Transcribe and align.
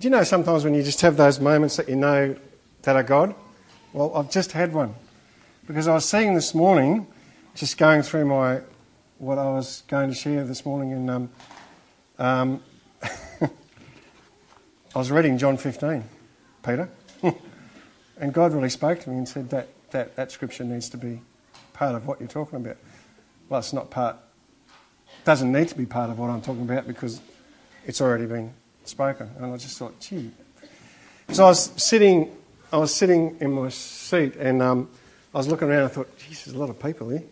Do 0.00 0.06
you 0.06 0.10
know 0.12 0.24
sometimes 0.24 0.64
when 0.64 0.72
you 0.72 0.82
just 0.82 1.02
have 1.02 1.18
those 1.18 1.40
moments 1.40 1.76
that 1.76 1.86
you 1.86 1.94
know 1.94 2.34
that 2.82 2.96
are 2.96 3.02
God? 3.02 3.34
Well, 3.92 4.16
I've 4.16 4.30
just 4.30 4.52
had 4.52 4.72
one. 4.72 4.94
Because 5.66 5.86
I 5.86 5.92
was 5.92 6.08
seeing 6.08 6.34
this 6.34 6.54
morning, 6.54 7.06
just 7.54 7.76
going 7.76 8.00
through 8.00 8.24
my 8.24 8.62
what 9.18 9.36
I 9.36 9.44
was 9.50 9.82
going 9.88 10.08
to 10.08 10.14
share 10.14 10.42
this 10.44 10.64
morning, 10.64 10.94
and 10.94 11.10
um, 11.10 11.30
um, 12.18 12.62
I 13.42 13.48
was 14.94 15.10
reading 15.10 15.36
John 15.36 15.58
15, 15.58 16.02
Peter, 16.64 16.88
and 18.16 18.32
God 18.32 18.54
really 18.54 18.70
spoke 18.70 19.00
to 19.00 19.10
me 19.10 19.18
and 19.18 19.28
said 19.28 19.50
that, 19.50 19.68
that 19.90 20.16
that 20.16 20.32
scripture 20.32 20.64
needs 20.64 20.88
to 20.88 20.96
be 20.96 21.20
part 21.74 21.94
of 21.94 22.06
what 22.06 22.20
you're 22.20 22.28
talking 22.28 22.56
about. 22.56 22.78
Well, 23.50 23.60
it's 23.60 23.74
not 23.74 23.90
part, 23.90 24.16
doesn't 25.24 25.52
need 25.52 25.68
to 25.68 25.76
be 25.76 25.84
part 25.84 26.08
of 26.08 26.18
what 26.18 26.30
I'm 26.30 26.40
talking 26.40 26.62
about 26.62 26.86
because 26.86 27.20
it's 27.86 28.00
already 28.00 28.24
been 28.24 28.54
spoken. 28.90 29.30
And 29.36 29.46
I 29.46 29.56
just 29.56 29.78
thought, 29.78 29.98
gee. 30.00 30.30
So 31.32 31.44
I 31.44 31.48
was 31.48 31.70
sitting, 31.76 32.36
I 32.72 32.76
was 32.76 32.92
sitting 32.92 33.36
in 33.40 33.52
my 33.52 33.68
seat 33.68 34.34
and 34.36 34.60
um, 34.60 34.90
I 35.32 35.38
was 35.38 35.46
looking 35.46 35.68
around 35.68 35.84
I 35.84 35.88
thought, 35.88 36.18
geez, 36.18 36.44
there's 36.44 36.56
a 36.56 36.58
lot 36.58 36.70
of 36.70 36.82
people 36.82 37.08
here. 37.08 37.22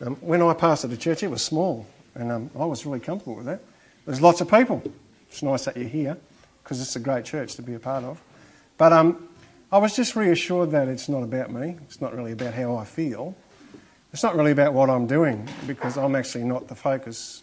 Um, 0.00 0.16
when 0.16 0.40
I 0.40 0.54
pastored 0.54 0.88
the 0.88 0.96
church, 0.96 1.22
it 1.22 1.28
was 1.28 1.42
small 1.42 1.86
and 2.14 2.32
um, 2.32 2.50
I 2.58 2.64
was 2.64 2.86
really 2.86 3.00
comfortable 3.00 3.36
with 3.36 3.46
that. 3.46 3.60
There's 4.06 4.22
lots 4.22 4.40
of 4.40 4.50
people. 4.50 4.82
It's 5.28 5.42
nice 5.42 5.66
that 5.66 5.76
you're 5.76 5.86
here 5.86 6.16
because 6.64 6.80
it's 6.80 6.96
a 6.96 7.00
great 7.00 7.26
church 7.26 7.54
to 7.56 7.62
be 7.62 7.74
a 7.74 7.78
part 7.78 8.04
of. 8.04 8.20
But 8.78 8.94
um, 8.94 9.28
I 9.70 9.78
was 9.78 9.94
just 9.94 10.16
reassured 10.16 10.70
that 10.70 10.88
it's 10.88 11.08
not 11.08 11.22
about 11.22 11.52
me. 11.52 11.76
It's 11.82 12.00
not 12.00 12.14
really 12.14 12.32
about 12.32 12.54
how 12.54 12.76
I 12.76 12.84
feel. 12.84 13.36
It's 14.14 14.22
not 14.22 14.34
really 14.34 14.52
about 14.52 14.72
what 14.72 14.88
I'm 14.88 15.06
doing 15.06 15.46
because 15.66 15.98
I'm 15.98 16.16
actually 16.16 16.44
not 16.44 16.68
the 16.68 16.74
focus, 16.74 17.42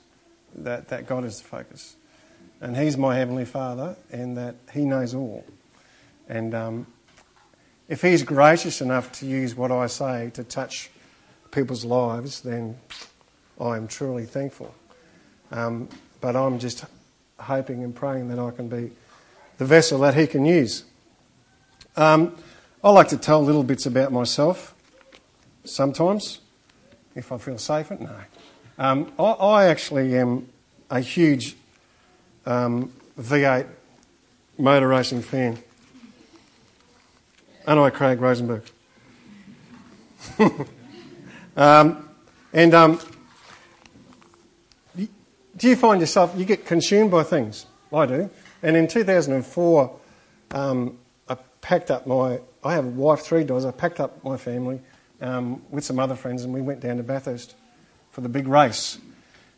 that, 0.56 0.88
that 0.88 1.06
God 1.06 1.24
is 1.24 1.40
the 1.40 1.48
focus 1.48 1.96
and 2.62 2.76
He's 2.76 2.98
my 2.98 3.16
Heavenly 3.16 3.46
Father, 3.46 3.96
and 4.12 4.38
that 4.38 4.56
He 4.74 4.86
knows 4.86 5.14
all. 5.14 5.46
And 6.28 6.54
um, 6.54 6.88
if 7.88 8.02
He's 8.02 8.24
gracious 8.24 8.82
enough 8.82 9.12
to 9.14 9.26
use 9.26 9.56
what 9.56 9.72
I 9.72 9.88
say 9.88 10.32
to 10.34 10.44
touch 10.44 10.90
people's 11.52 11.86
lives, 11.86 12.42
then 12.42 12.78
I 13.60 13.78
am 13.78 13.88
truly 13.88 14.26
thankful. 14.26 14.74
Um, 15.52 15.90
but 16.22 16.36
I'm 16.36 16.60
just 16.60 16.86
hoping 17.40 17.84
and 17.84 17.96
praying 17.96 18.30
that 18.30 18.40
I 18.40 18.52
can 18.52 18.68
be 18.68 18.92
the 19.58 19.66
vessel 19.66 20.00
that 20.00 20.16
He 20.16 20.28
can 20.28 20.46
use. 20.46 20.84
Um, 21.96 22.36
I 22.84 22.92
like 22.92 23.08
to 23.10 23.18
tell 23.18 23.44
little 23.44 23.64
bits 23.64 23.86
about 23.86 24.12
myself 24.12 24.76
sometimes, 25.64 26.42
if 27.16 27.32
I 27.32 27.38
feel 27.38 27.58
safe. 27.58 27.92
No. 27.92 28.16
Um, 28.78 29.12
I, 29.18 29.24
I 29.24 29.66
actually 29.66 30.18
am 30.18 30.48
a 30.90 31.00
huge 31.00 31.56
um, 32.48 32.92
V8 33.20 33.68
motor 34.58 34.88
racing 34.88 35.22
fan. 35.22 35.60
I, 37.68 37.90
Craig 37.90 38.22
Rosenberg. 38.22 38.64
um, 41.58 42.10
and 42.54 42.74
um, 42.74 43.00
do 44.96 45.68
you 45.68 45.76
find 45.76 46.00
yourself, 46.00 46.34
you 46.38 46.46
get 46.46 46.66
consumed 46.66 47.12
by 47.12 47.24
things? 47.24 47.66
I 47.94 48.06
do. 48.06 48.30
And 48.64 48.78
in 48.78 48.88
2004, 48.88 50.00
um, 50.52 50.98
I 51.28 51.36
packed 51.60 51.92
up 51.92 52.08
my, 52.08 52.40
I 52.64 52.74
have 52.74 52.86
a 52.86 52.90
wife, 52.90 53.20
three 53.20 53.44
daughters, 53.44 53.66
I 53.66 53.72
packed 53.72 54.00
up 54.00 54.24
my 54.24 54.38
family 54.38 54.80
um, 55.22 55.62
with 55.70 55.84
some 55.84 56.00
other 56.00 56.16
friends 56.16 56.44
and 56.44 56.54
we 56.54 56.62
went 56.62 56.80
down 56.80 56.98
to 56.98 57.04
Bathurst 57.04 57.56
for 58.12 58.22
the 58.22 58.30
big 58.30 58.48
race. 58.48 59.00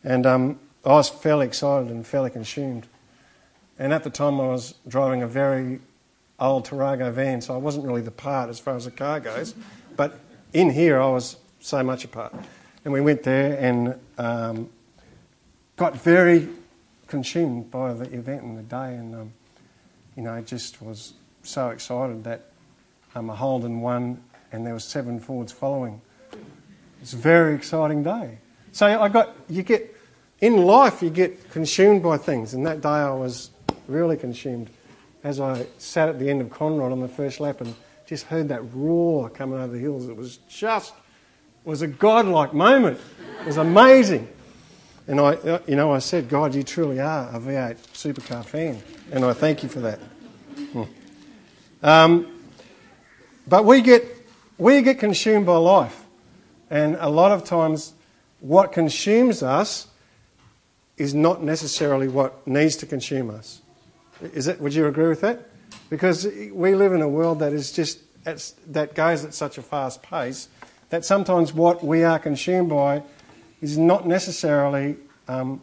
And 0.03 0.25
um, 0.25 0.59
I 0.85 0.89
was 0.89 1.09
fairly 1.09 1.45
excited 1.45 1.91
and 1.91 2.05
fairly 2.05 2.29
consumed. 2.29 2.87
And 3.77 3.93
at 3.93 4.03
the 4.03 4.09
time, 4.09 4.39
I 4.39 4.47
was 4.47 4.75
driving 4.87 5.23
a 5.23 5.27
very 5.27 5.79
old 6.39 6.65
Tarago 6.65 7.11
van, 7.11 7.41
so 7.41 7.53
I 7.53 7.57
wasn't 7.57 7.85
really 7.85 8.01
the 8.01 8.11
part 8.11 8.49
as 8.49 8.59
far 8.59 8.75
as 8.75 8.85
the 8.85 8.91
car 8.91 9.19
goes. 9.19 9.53
But 9.95 10.19
in 10.53 10.69
here, 10.69 10.99
I 10.99 11.09
was 11.09 11.37
so 11.59 11.83
much 11.83 12.05
a 12.05 12.07
part. 12.07 12.33
And 12.85 12.93
we 12.93 13.01
went 13.01 13.23
there 13.23 13.57
and 13.59 13.99
um, 14.17 14.69
got 15.75 15.97
very 15.97 16.47
consumed 17.07 17.69
by 17.71 17.93
the 17.93 18.05
event 18.13 18.43
and 18.43 18.57
the 18.57 18.63
day, 18.63 18.95
and 18.95 19.15
um, 19.15 19.33
you 20.15 20.23
know, 20.23 20.39
just 20.41 20.81
was 20.81 21.13
so 21.43 21.69
excited 21.69 22.23
that 22.23 22.45
um, 23.15 23.29
a 23.29 23.35
Holden 23.35 23.81
won, 23.81 24.21
and 24.51 24.65
there 24.65 24.73
was 24.73 24.85
seven 24.85 25.19
Fords 25.19 25.51
following. 25.51 26.01
It's 27.01 27.13
a 27.13 27.17
very 27.17 27.55
exciting 27.55 28.03
day. 28.03 28.37
So 28.71 28.85
I 28.85 29.09
got 29.09 29.35
you 29.49 29.63
get 29.63 29.98
in 30.41 30.65
life, 30.65 31.01
you 31.01 31.09
get 31.09 31.49
consumed 31.49 32.01
by 32.01 32.17
things, 32.17 32.53
and 32.53 32.65
that 32.65 32.81
day 32.81 32.89
I 32.89 33.11
was 33.11 33.51
really 33.87 34.17
consumed 34.17 34.69
as 35.23 35.39
I 35.39 35.65
sat 35.77 36.07
at 36.07 36.19
the 36.19 36.29
end 36.29 36.41
of 36.41 36.49
Conrod 36.49 36.91
on 36.91 37.01
the 37.01 37.07
first 37.07 37.39
lap 37.39 37.59
and 37.61 37.75
just 38.05 38.25
heard 38.27 38.49
that 38.49 38.61
roar 38.73 39.29
coming 39.29 39.59
over 39.59 39.73
the 39.73 39.79
hills. 39.79 40.07
It 40.07 40.15
was 40.15 40.37
just 40.47 40.93
was 41.65 41.81
a 41.81 41.87
godlike 41.87 42.53
moment. 42.53 42.99
It 43.41 43.45
was 43.45 43.57
amazing. 43.57 44.27
And 45.07 45.19
I, 45.19 45.59
you 45.67 45.75
know, 45.75 45.91
I 45.91 45.99
said, 45.99 46.29
God, 46.29 46.55
you 46.55 46.63
truly 46.63 46.99
are 46.99 47.29
a 47.29 47.39
V8 47.39 47.77
supercar 47.93 48.45
fan, 48.45 48.81
and 49.11 49.25
I 49.25 49.33
thank 49.33 49.63
you 49.63 49.69
for 49.69 49.79
that. 49.81 49.99
Hmm. 50.71 50.83
Um, 51.83 52.41
but 53.47 53.65
we 53.65 53.81
get 53.81 54.05
we 54.57 54.81
get 54.81 54.99
consumed 54.99 55.45
by 55.45 55.57
life, 55.57 56.05
and 56.69 56.95
a 56.99 57.09
lot 57.09 57.31
of 57.31 57.43
times, 57.43 57.93
what 58.39 58.71
consumes 58.71 59.43
us 59.43 59.88
is 60.99 61.15
not 61.15 61.41
necessarily 61.41 62.07
what 62.07 62.45
needs 62.45 62.75
to 62.75 62.85
consume 62.85 63.31
us. 63.31 63.61
Is 64.21 64.47
it, 64.47 64.59
would 64.59 64.73
you 64.73 64.85
agree 64.85 65.07
with 65.07 65.21
that? 65.21 65.49
Because 65.89 66.27
we 66.51 66.75
live 66.75 66.93
in 66.93 67.01
a 67.01 67.09
world 67.09 67.39
that 67.39 67.53
is 67.53 67.71
just 67.71 67.99
that 68.25 68.93
goes 68.93 69.25
at 69.25 69.33
such 69.33 69.57
a 69.57 69.61
fast 69.61 70.03
pace 70.03 70.49
that 70.89 71.05
sometimes 71.05 71.53
what 71.53 71.83
we 71.83 72.03
are 72.03 72.19
consumed 72.19 72.69
by 72.69 73.01
is 73.61 73.77
not 73.77 74.07
necessarily 74.07 74.97
um, 75.27 75.61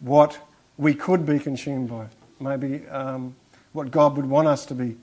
what 0.00 0.38
we 0.76 0.94
could 0.94 1.26
be 1.26 1.38
consumed 1.38 1.90
by. 1.90 2.06
Maybe 2.40 2.86
um, 2.88 3.36
what 3.72 3.90
God 3.90 4.16
would 4.16 4.26
want 4.26 4.48
us 4.48 4.66
to 4.66 4.74
be 4.74 4.96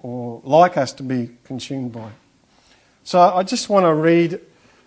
or 0.00 0.40
like 0.44 0.76
us 0.76 0.92
to 0.94 1.02
be 1.02 1.30
consumed 1.44 1.92
by. 1.92 2.10
So 3.04 3.20
I 3.20 3.42
just 3.42 3.68
want 3.68 3.84
to 3.84 3.94
read 3.94 4.40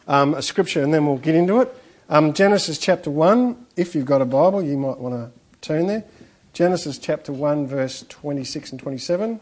um, 0.08 0.34
a 0.34 0.42
scripture 0.42 0.84
and 0.84 0.94
then 0.94 1.06
we'll 1.06 1.18
get 1.18 1.36
into 1.36 1.62
it. 1.62 1.76
Um, 2.12 2.34
Genesis 2.34 2.78
chapter 2.78 3.10
1, 3.10 3.68
if 3.78 3.96
you've 3.96 4.06
got 4.06 4.22
a 4.22 4.26
Bible, 4.26 4.62
you 4.62 4.78
might 4.78 4.98
want 4.98 5.16
to 5.16 5.32
turn 5.62 5.88
there. 5.88 6.04
Genesis 6.52 6.98
chapter 6.98 7.32
1, 7.32 7.68
verse 7.68 8.04
26 8.10 8.72
and 8.72 8.82
27. 8.82 9.40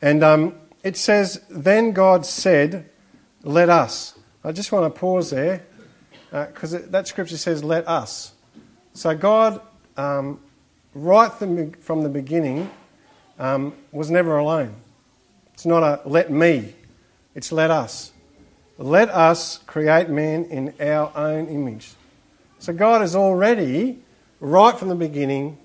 And 0.00 0.24
um, 0.24 0.54
it 0.82 0.96
says, 0.96 1.42
Then 1.50 1.92
God 1.92 2.24
said, 2.24 2.88
Let 3.42 3.68
us. 3.68 4.18
I 4.42 4.52
just 4.52 4.72
want 4.72 4.90
to 4.90 4.98
pause 4.98 5.28
there 5.28 5.66
because 6.30 6.72
uh, 6.72 6.86
that 6.88 7.06
scripture 7.06 7.36
says, 7.36 7.62
Let 7.62 7.86
us. 7.86 8.32
So 8.94 9.14
God, 9.14 9.60
um, 9.98 10.40
right 10.94 11.30
from 11.30 12.02
the 12.02 12.08
beginning, 12.08 12.70
um, 13.38 13.74
was 13.92 14.10
never 14.10 14.38
alone. 14.38 14.76
It's 15.52 15.66
not 15.66 15.82
a 15.82 16.00
let 16.08 16.32
me, 16.32 16.74
it's 17.34 17.52
let 17.52 17.70
us. 17.70 18.12
Let 18.80 19.10
us 19.10 19.58
create 19.66 20.08
man 20.08 20.46
in 20.46 20.72
our 20.80 21.12
own 21.14 21.48
image. 21.48 21.92
So 22.60 22.72
God 22.72 23.02
is 23.02 23.14
already 23.14 23.98
right 24.40 24.74
from 24.74 24.88
the 24.88 24.94
beginning 24.94 25.58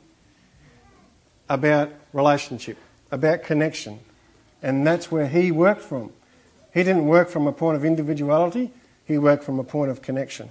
about 1.47 1.93
relationship, 2.11 2.77
about 3.11 3.43
connection. 3.43 4.01
And 4.61 4.85
that's 4.85 5.13
where 5.13 5.29
he 5.29 5.49
worked 5.49 5.79
from. 5.79 6.11
He 6.73 6.83
didn't 6.83 7.05
work 7.05 7.29
from 7.29 7.47
a 7.47 7.53
point 7.53 7.77
of 7.77 7.85
individuality, 7.85 8.73
he 9.05 9.17
worked 9.17 9.45
from 9.45 9.59
a 9.59 9.63
point 9.63 9.91
of 9.91 10.01
connection. 10.01 10.49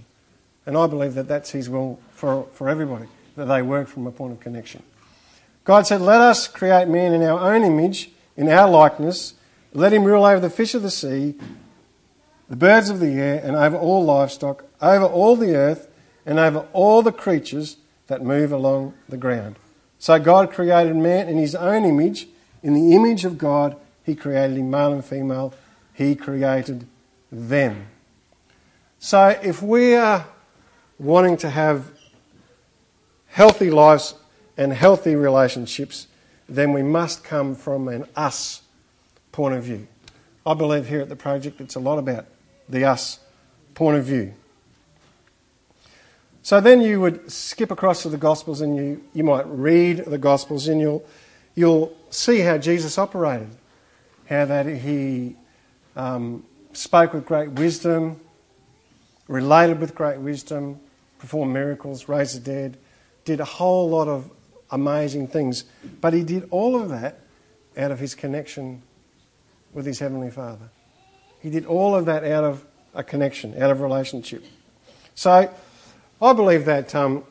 And 0.65 0.75
I 0.79 0.87
believe 0.87 1.13
that 1.17 1.29
that's 1.29 1.51
his 1.51 1.69
will 1.69 2.01
for, 2.13 2.45
for 2.55 2.71
everybody, 2.71 3.09
that 3.37 3.45
they 3.45 3.61
work 3.61 3.89
from 3.89 4.07
a 4.07 4.11
point 4.11 4.33
of 4.33 4.41
connection. 4.41 4.83
God 5.65 5.87
said, 5.87 6.01
Let 6.01 6.23
us 6.23 6.49
create 6.49 6.89
man 6.89 7.13
in 7.13 7.23
our 7.25 7.53
own 7.55 7.63
image, 7.63 8.11
in 8.39 8.49
our 8.49 8.71
likeness. 8.71 9.35
Let 9.75 9.93
him 9.93 10.05
rule 10.05 10.25
over 10.25 10.41
the 10.41 10.49
fish 10.49 10.75
of 10.75 10.81
the 10.81 10.91
sea, 10.91 11.35
the 12.49 12.57
birds 12.57 12.91
of 12.91 13.01
the 13.01 13.13
air, 13.15 13.41
and 13.43 13.57
over 13.57 13.77
all 13.77 14.05
livestock, 14.05 14.65
over 14.81 15.05
all 15.05 15.37
the 15.37 15.55
earth, 15.55 15.89
and 16.27 16.39
over 16.39 16.67
all 16.73 17.03
the 17.03 17.13
creatures 17.13 17.77
that 18.07 18.23
move 18.23 18.53
along 18.53 18.95
the 19.09 19.17
ground. 19.17 19.57
So 19.99 20.19
God 20.19 20.53
created 20.53 20.97
man 20.97 21.29
in 21.29 21.39
his 21.39 21.55
own 21.55 21.85
image. 21.85 22.29
In 22.63 22.75
the 22.75 22.95
image 22.95 23.25
of 23.25 23.39
God, 23.39 23.77
he 24.05 24.15
created 24.15 24.57
him, 24.57 24.71
male 24.71 24.93
and 24.93 25.05
female. 25.05 25.55
He 25.95 26.15
created 26.15 26.87
them. 27.33 27.87
So 28.99 29.29
if 29.43 29.63
we 29.63 29.95
are 29.95 30.27
wanting 30.99 31.37
to 31.39 31.51
have 31.51 31.91
healthy 33.29 33.71
lives 33.71 34.15
and 34.57 34.73
healthy 34.73 35.15
relationships, 35.15 36.07
then 36.49 36.73
we 36.73 36.83
must 36.83 37.25
come 37.25 37.55
from 37.55 37.89
an 37.89 38.07
us 38.15 38.63
point 39.33 39.55
of 39.55 39.65
view. 39.65 39.89
I 40.47 40.55
believe 40.55 40.89
here 40.89 41.01
at 41.01 41.09
the 41.09 41.17
project 41.17 41.61
it's 41.61 41.75
a 41.75 41.81
lot 41.81 41.99
about 41.99 42.27
the 42.69 42.85
us 42.85 43.19
point 43.75 43.99
of 43.99 44.05
view. 44.05 44.35
So 46.43 46.61
then 46.61 46.83
you 46.83 47.01
would 47.01 47.31
skip 47.33 47.71
across 47.71 48.03
to 48.03 48.11
the 48.11 48.19
Gospels 48.19 48.61
and 48.61 48.77
you, 48.77 49.03
you 49.15 49.25
might 49.25 49.47
read 49.47 50.05
the 50.05 50.19
Gospels 50.19 50.69
and 50.69 50.79
you'll, 50.79 51.05
you'll 51.55 51.97
see 52.11 52.41
how 52.41 52.59
Jesus 52.59 52.99
operated, 52.99 53.49
how 54.29 54.45
that 54.45 54.67
he 54.67 55.37
um, 55.97 56.45
spoke 56.75 57.15
with 57.15 57.25
great 57.25 57.51
wisdom, 57.53 58.21
related 59.27 59.81
with 59.81 59.95
great 59.95 60.19
wisdom, 60.19 60.79
performed 61.19 61.55
miracles, 61.55 62.09
raised 62.09 62.37
the 62.37 62.41
dead, 62.41 62.77
did 63.25 63.41
a 63.41 63.45
whole 63.45 63.89
lot 63.89 64.09
of 64.09 64.31
amazing 64.71 65.29
things. 65.29 65.65
But 66.03 66.13
he 66.13 66.23
did 66.23 66.47
all 66.51 66.79
of 66.79 66.91
that 66.91 67.21
out 67.79 67.91
of 67.91 67.99
his 67.99 68.15
connection 68.15 68.83
with 69.73 69.87
his 69.87 69.99
Heavenly 69.99 70.31
Father. 70.31 70.69
He 71.45 71.51
did 71.51 71.67
all 71.67 71.95
of 71.95 72.07
that 72.07 72.25
out 72.25 72.43
of 72.43 72.65
a 72.95 73.05
connection, 73.05 73.63
out 73.63 73.71
of 73.71 73.83
relationship. 73.83 74.43
So 75.15 75.53
I 76.23 76.33
believe 76.33 76.65
that 76.65 76.95
um, 76.95 77.23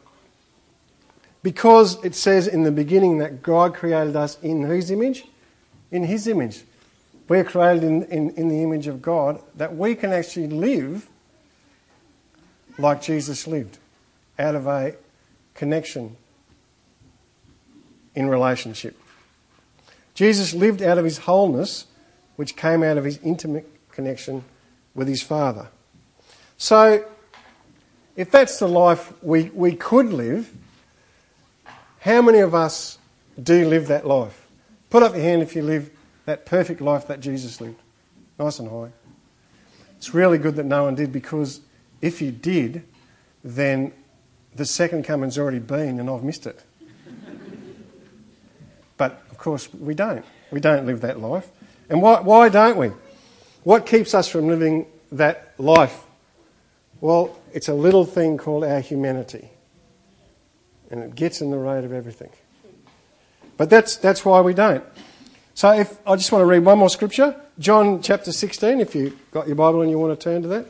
because 1.41 1.97
it 2.05 2.13
says 2.13 2.47
in 2.47 2.61
the 2.61 2.71
beginning 2.71 3.17
that 3.17 3.41
God 3.41 3.73
created 3.73 4.15
us 4.15 4.37
in 4.43 4.61
whose 4.61 4.91
image? 4.91 5.23
In 5.89 6.03
His 6.03 6.27
image. 6.27 6.61
We're 7.27 7.43
created 7.43 7.83
in, 7.83 8.03
in, 8.03 8.29
in 8.35 8.49
the 8.49 8.61
image 8.61 8.85
of 8.85 9.01
God, 9.01 9.41
that 9.55 9.75
we 9.75 9.95
can 9.95 10.13
actually 10.13 10.45
live 10.45 11.09
like 12.77 13.01
Jesus 13.01 13.47
lived, 13.47 13.79
out 14.37 14.53
of 14.53 14.67
a 14.67 14.93
connection 15.55 16.17
in 18.13 18.29
relationship. 18.29 18.95
Jesus 20.13 20.53
lived 20.53 20.83
out 20.83 20.99
of 20.99 21.03
his 21.03 21.17
wholeness, 21.17 21.87
which 22.35 22.55
came 22.55 22.83
out 22.83 22.99
of 22.99 23.05
his 23.05 23.17
intimate 23.23 23.72
connection 23.93 24.43
with 24.93 25.07
his 25.07 25.21
Father. 25.21 25.67
So, 26.57 27.05
if 28.15 28.29
that's 28.29 28.59
the 28.59 28.67
life 28.67 29.11
we, 29.23 29.49
we 29.49 29.75
could 29.75 30.07
live, 30.07 30.51
how 32.01 32.21
many 32.21 32.39
of 32.39 32.53
us 32.53 32.97
do 33.41 33.67
live 33.67 33.87
that 33.87 34.05
life? 34.05 34.47
Put 34.89 35.03
up 35.03 35.13
your 35.13 35.23
hand 35.23 35.41
if 35.41 35.55
you 35.55 35.63
live 35.63 35.89
that 36.25 36.45
perfect 36.45 36.81
life 36.81 37.07
that 37.07 37.19
Jesus 37.19 37.59
lived. 37.59 37.79
Nice 38.37 38.59
and 38.59 38.69
high. 38.69 38.91
It's 39.97 40.13
really 40.13 40.37
good 40.37 40.55
that 40.57 40.65
no 40.65 40.83
one 40.83 40.95
did 40.95 41.11
because 41.11 41.61
if 42.01 42.21
you 42.21 42.31
did, 42.31 42.83
then 43.43 43.93
the 44.55 44.65
second 44.65 45.05
coming's 45.05 45.37
already 45.37 45.59
been 45.59 45.99
and 45.99 46.09
I've 46.09 46.23
missed 46.23 46.45
it. 46.45 46.61
but 48.97 49.23
of 49.31 49.37
course, 49.37 49.73
we 49.73 49.93
don't. 49.93 50.25
We 50.51 50.59
don't 50.59 50.85
live 50.85 51.01
that 51.01 51.19
life. 51.19 51.49
And 51.89 52.01
why, 52.01 52.21
why 52.21 52.49
don't 52.49 52.77
we? 52.77 52.91
What 53.63 53.85
keeps 53.85 54.13
us 54.13 54.27
from 54.27 54.47
living 54.47 54.87
that 55.11 55.53
life? 55.57 56.01
Well, 56.99 57.37
it's 57.53 57.69
a 57.69 57.73
little 57.73 58.05
thing 58.05 58.37
called 58.37 58.63
our 58.63 58.79
humanity. 58.79 59.49
And 60.91 61.01
it 61.01 61.15
gets 61.15 61.41
in 61.41 61.49
the 61.49 61.57
road 61.57 61.83
of 61.85 61.93
everything. 61.93 62.29
But 63.57 63.69
that's, 63.69 63.97
that's 63.97 64.25
why 64.25 64.41
we 64.41 64.53
don't. 64.53 64.83
So 65.53 65.71
if 65.71 65.95
I 66.07 66.15
just 66.15 66.31
want 66.31 66.41
to 66.41 66.45
read 66.45 66.59
one 66.59 66.79
more 66.79 66.89
scripture, 66.89 67.39
John 67.59 68.01
chapter 68.01 68.31
16, 68.31 68.79
if 68.79 68.95
you've 68.95 69.31
got 69.31 69.47
your 69.47 69.55
Bible 69.55 69.81
and 69.81 69.91
you 69.91 69.99
want 69.99 70.19
to 70.19 70.23
turn 70.23 70.41
to 70.41 70.47
that. 70.49 70.65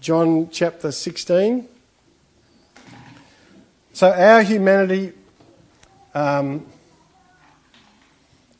John 0.00 0.48
chapter 0.50 0.92
16. 0.92 1.68
So 3.92 4.12
our 4.12 4.42
humanity, 4.42 5.12
um, 6.14 6.66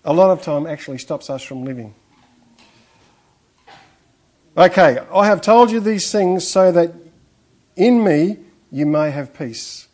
a 0.04 0.12
lot 0.12 0.30
of 0.30 0.42
time 0.42 0.66
actually 0.66 0.98
stops 0.98 1.30
us 1.30 1.42
from 1.42 1.64
living. 1.64 1.94
Okay, 4.58 4.98
I 5.12 5.26
have 5.26 5.42
told 5.42 5.70
you 5.70 5.80
these 5.80 6.10
things 6.10 6.48
so 6.48 6.72
that 6.72 6.94
in 7.76 8.02
me 8.02 8.38
you 8.72 8.86
may 8.86 9.10
have 9.10 9.34
peace. 9.34 9.86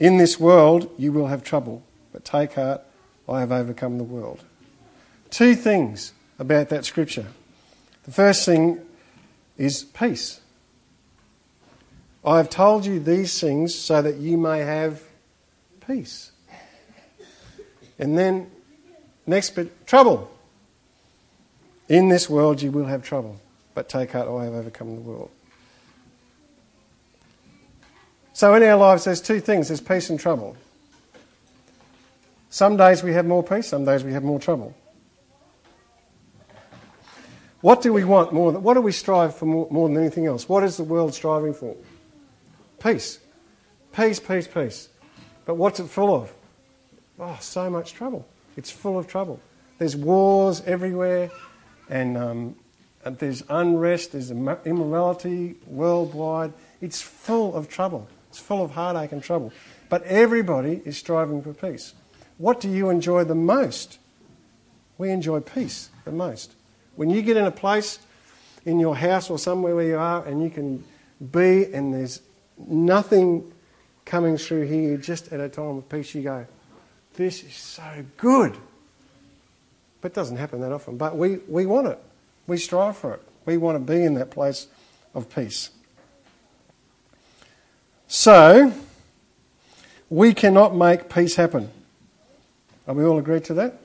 In 0.00 0.16
this 0.16 0.40
world 0.40 0.90
you 0.96 1.12
will 1.12 1.26
have 1.26 1.44
trouble, 1.44 1.82
but 2.10 2.24
take 2.24 2.54
heart, 2.54 2.80
I 3.28 3.40
have 3.40 3.52
overcome 3.52 3.98
the 3.98 4.04
world. 4.04 4.42
Two 5.28 5.54
things 5.54 6.14
about 6.38 6.70
that 6.70 6.86
scripture. 6.86 7.26
The 8.04 8.10
first 8.10 8.46
thing 8.46 8.80
is 9.58 9.84
peace. 9.84 10.40
I 12.24 12.38
have 12.38 12.48
told 12.48 12.86
you 12.86 12.98
these 12.98 13.38
things 13.38 13.74
so 13.74 14.00
that 14.00 14.16
you 14.16 14.38
may 14.38 14.60
have 14.60 15.02
peace. 15.86 16.32
And 17.98 18.16
then, 18.16 18.50
next 19.26 19.50
bit, 19.50 19.86
trouble. 19.86 20.30
In 21.86 22.08
this 22.08 22.30
world 22.30 22.62
you 22.62 22.70
will 22.70 22.86
have 22.86 23.02
trouble 23.02 23.38
but 23.78 23.88
take 23.88 24.10
heart, 24.10 24.26
I 24.26 24.42
have 24.42 24.54
overcome 24.54 24.96
the 24.96 25.00
world. 25.00 25.30
So 28.32 28.52
in 28.54 28.64
our 28.64 28.76
lives, 28.76 29.04
there's 29.04 29.20
two 29.20 29.38
things 29.38 29.68
there's 29.68 29.80
peace 29.80 30.10
and 30.10 30.18
trouble. 30.18 30.56
Some 32.50 32.76
days 32.76 33.04
we 33.04 33.12
have 33.12 33.24
more 33.24 33.44
peace, 33.44 33.68
some 33.68 33.84
days 33.84 34.02
we 34.02 34.12
have 34.14 34.24
more 34.24 34.40
trouble. 34.40 34.74
What 37.60 37.80
do 37.80 37.92
we 37.92 38.02
want 38.02 38.32
more? 38.32 38.50
Than, 38.50 38.64
what 38.64 38.74
do 38.74 38.80
we 38.80 38.90
strive 38.90 39.36
for 39.36 39.46
more, 39.46 39.68
more 39.70 39.88
than 39.88 39.96
anything 39.96 40.26
else? 40.26 40.48
What 40.48 40.64
is 40.64 40.76
the 40.76 40.82
world 40.82 41.14
striving 41.14 41.54
for? 41.54 41.76
Peace. 42.82 43.20
Peace, 43.92 44.18
peace, 44.18 44.48
peace. 44.48 44.88
But 45.44 45.54
what's 45.54 45.78
it 45.78 45.86
full 45.86 46.12
of? 46.12 46.32
Oh, 47.20 47.38
so 47.40 47.70
much 47.70 47.92
trouble. 47.92 48.26
It's 48.56 48.72
full 48.72 48.98
of 48.98 49.06
trouble. 49.06 49.38
There's 49.78 49.94
wars 49.94 50.62
everywhere, 50.66 51.30
and 51.88 52.18
um, 52.18 52.56
there's 53.04 53.42
unrest, 53.48 54.12
there's 54.12 54.30
immorality 54.30 55.56
worldwide. 55.66 56.52
It's 56.80 57.00
full 57.00 57.54
of 57.54 57.68
trouble. 57.68 58.08
It's 58.28 58.38
full 58.38 58.62
of 58.62 58.72
heartache 58.72 59.12
and 59.12 59.22
trouble. 59.22 59.52
But 59.88 60.02
everybody 60.04 60.82
is 60.84 60.96
striving 60.96 61.42
for 61.42 61.54
peace. 61.54 61.94
What 62.36 62.60
do 62.60 62.68
you 62.68 62.90
enjoy 62.90 63.24
the 63.24 63.34
most? 63.34 63.98
We 64.98 65.10
enjoy 65.10 65.40
peace 65.40 65.90
the 66.04 66.12
most. 66.12 66.54
When 66.96 67.10
you 67.10 67.22
get 67.22 67.36
in 67.36 67.44
a 67.44 67.50
place 67.50 68.00
in 68.64 68.80
your 68.80 68.96
house 68.96 69.30
or 69.30 69.38
somewhere 69.38 69.74
where 69.74 69.86
you 69.86 69.98
are 69.98 70.24
and 70.24 70.42
you 70.42 70.50
can 70.50 70.84
be 71.32 71.72
and 71.72 71.94
there's 71.94 72.20
nothing 72.58 73.52
coming 74.04 74.36
through 74.36 74.66
here, 74.66 74.96
just 74.96 75.32
at 75.32 75.40
a 75.40 75.48
time 75.48 75.78
of 75.78 75.88
peace, 75.88 76.14
you 76.14 76.22
go, 76.22 76.46
This 77.14 77.42
is 77.44 77.54
so 77.54 78.04
good. 78.16 78.56
But 80.00 80.12
it 80.12 80.14
doesn't 80.14 80.36
happen 80.36 80.60
that 80.60 80.72
often. 80.72 80.96
But 80.96 81.16
we, 81.16 81.36
we 81.48 81.66
want 81.66 81.88
it. 81.88 82.00
We 82.48 82.56
strive 82.56 82.96
for 82.96 83.14
it. 83.14 83.22
We 83.44 83.58
want 83.58 83.76
to 83.76 83.92
be 83.92 84.02
in 84.02 84.14
that 84.14 84.30
place 84.30 84.66
of 85.14 85.32
peace. 85.32 85.70
So, 88.08 88.72
we 90.08 90.32
cannot 90.32 90.74
make 90.74 91.10
peace 91.10 91.36
happen. 91.36 91.70
Are 92.86 92.94
we 92.94 93.04
all 93.04 93.18
agreed 93.18 93.44
to 93.44 93.54
that? 93.54 93.82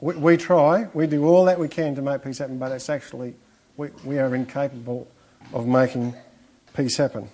We, 0.00 0.14
we, 0.14 0.36
try, 0.36 0.88
we 0.94 1.08
do 1.08 1.24
all 1.26 1.44
that 1.46 1.58
we 1.58 1.66
can 1.66 1.96
to 1.96 2.02
make 2.02 2.22
peace 2.22 2.38
happen, 2.38 2.56
but 2.58 2.70
it's 2.70 2.88
actually, 2.88 3.34
we, 3.76 3.88
we 4.04 4.18
are 4.20 4.32
incapable 4.32 5.08
of 5.52 5.66
making 5.66 6.14
peace 6.74 6.96
happen. 6.96 7.28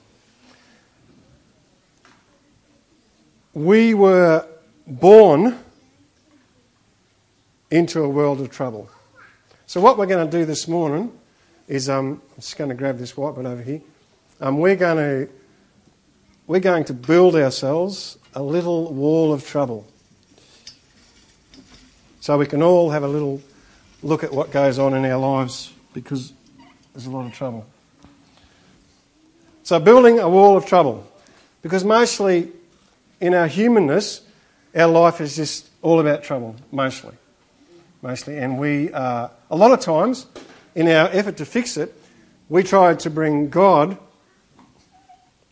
We 3.53 3.93
were 3.93 4.47
born 4.87 5.59
into 7.71 8.03
a 8.03 8.09
world 8.09 8.41
of 8.41 8.51
trouble. 8.51 8.89
So, 9.69 9.83
what 9.83 9.99
we're 9.99 10.07
going 10.07 10.25
to 10.25 10.35
do 10.35 10.47
this 10.47 10.67
morning 10.67 11.13
is 11.67 11.91
um, 11.91 12.23
I'm 12.31 12.37
just 12.37 12.57
going 12.57 12.71
to 12.71 12.75
grab 12.75 12.97
this 12.97 13.13
whiteboard 13.13 13.45
over 13.45 13.61
here. 13.61 13.83
Um, 14.41 14.57
we're, 14.61 14.77
going 14.77 14.97
to, 14.97 15.33
we're 16.47 16.59
going 16.59 16.85
to 16.85 16.95
build 16.95 17.37
ourselves 17.37 18.17
a 18.35 18.43
little 18.43 18.91
wall 18.95 19.31
of 19.31 19.47
trouble. 19.47 19.87
So 22.21 22.39
we 22.39 22.47
can 22.47 22.63
all 22.63 22.89
have 22.89 23.03
a 23.03 23.09
little 23.09 23.43
look 24.03 24.25
at 24.25 24.33
what 24.33 24.53
goes 24.53 24.79
on 24.79 24.95
in 24.95 25.05
our 25.05 25.19
lives 25.19 25.71
because 25.93 26.33
there's 26.95 27.05
a 27.05 27.11
lot 27.11 27.27
of 27.27 27.35
trouble. 27.35 27.67
So, 29.65 29.79
building 29.79 30.19
a 30.19 30.31
wall 30.31 30.57
of 30.57 30.65
trouble. 30.65 31.07
Because 31.61 31.85
mostly 31.85 32.53
in 33.21 33.35
our 33.35 33.49
humanness, 33.49 34.23
our 34.75 34.89
life 34.89 35.21
is 35.21 35.37
just 35.37 35.69
all 35.83 36.01
about 36.01 36.23
trouble, 36.23 36.57
mostly 36.73 37.13
mostly, 38.03 38.39
and 38.39 38.59
we, 38.59 38.93
uh, 38.93 39.29
a 39.51 39.57
lot 39.57 39.73
of 39.73 39.81
times, 39.81 40.27
in 40.75 40.89
our 40.89 41.09
effort 41.09 41.37
to 41.39 41.45
fix 41.45 41.77
it, 41.77 41.95
we 42.49 42.63
try 42.63 42.95
to 42.95 43.11
bring 43.11 43.51
God 43.51 43.99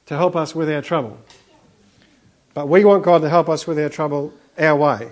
to 0.06 0.16
help 0.16 0.36
us 0.36 0.54
with 0.54 0.70
our 0.70 0.82
trouble. 0.82 1.18
But 2.54 2.68
we 2.68 2.84
want 2.84 3.04
God 3.04 3.22
to 3.22 3.28
help 3.28 3.48
us 3.48 3.66
with 3.66 3.78
our 3.78 3.88
trouble 3.88 4.32
our 4.58 4.76
way. 4.76 5.10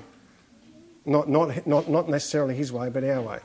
Not, 1.05 1.29
not, 1.29 1.67
not, 1.67 1.89
not 1.89 2.09
necessarily 2.09 2.55
His 2.55 2.73
way, 2.73 2.89
but 2.89 3.05
our 3.05 3.21
way. 3.21 3.41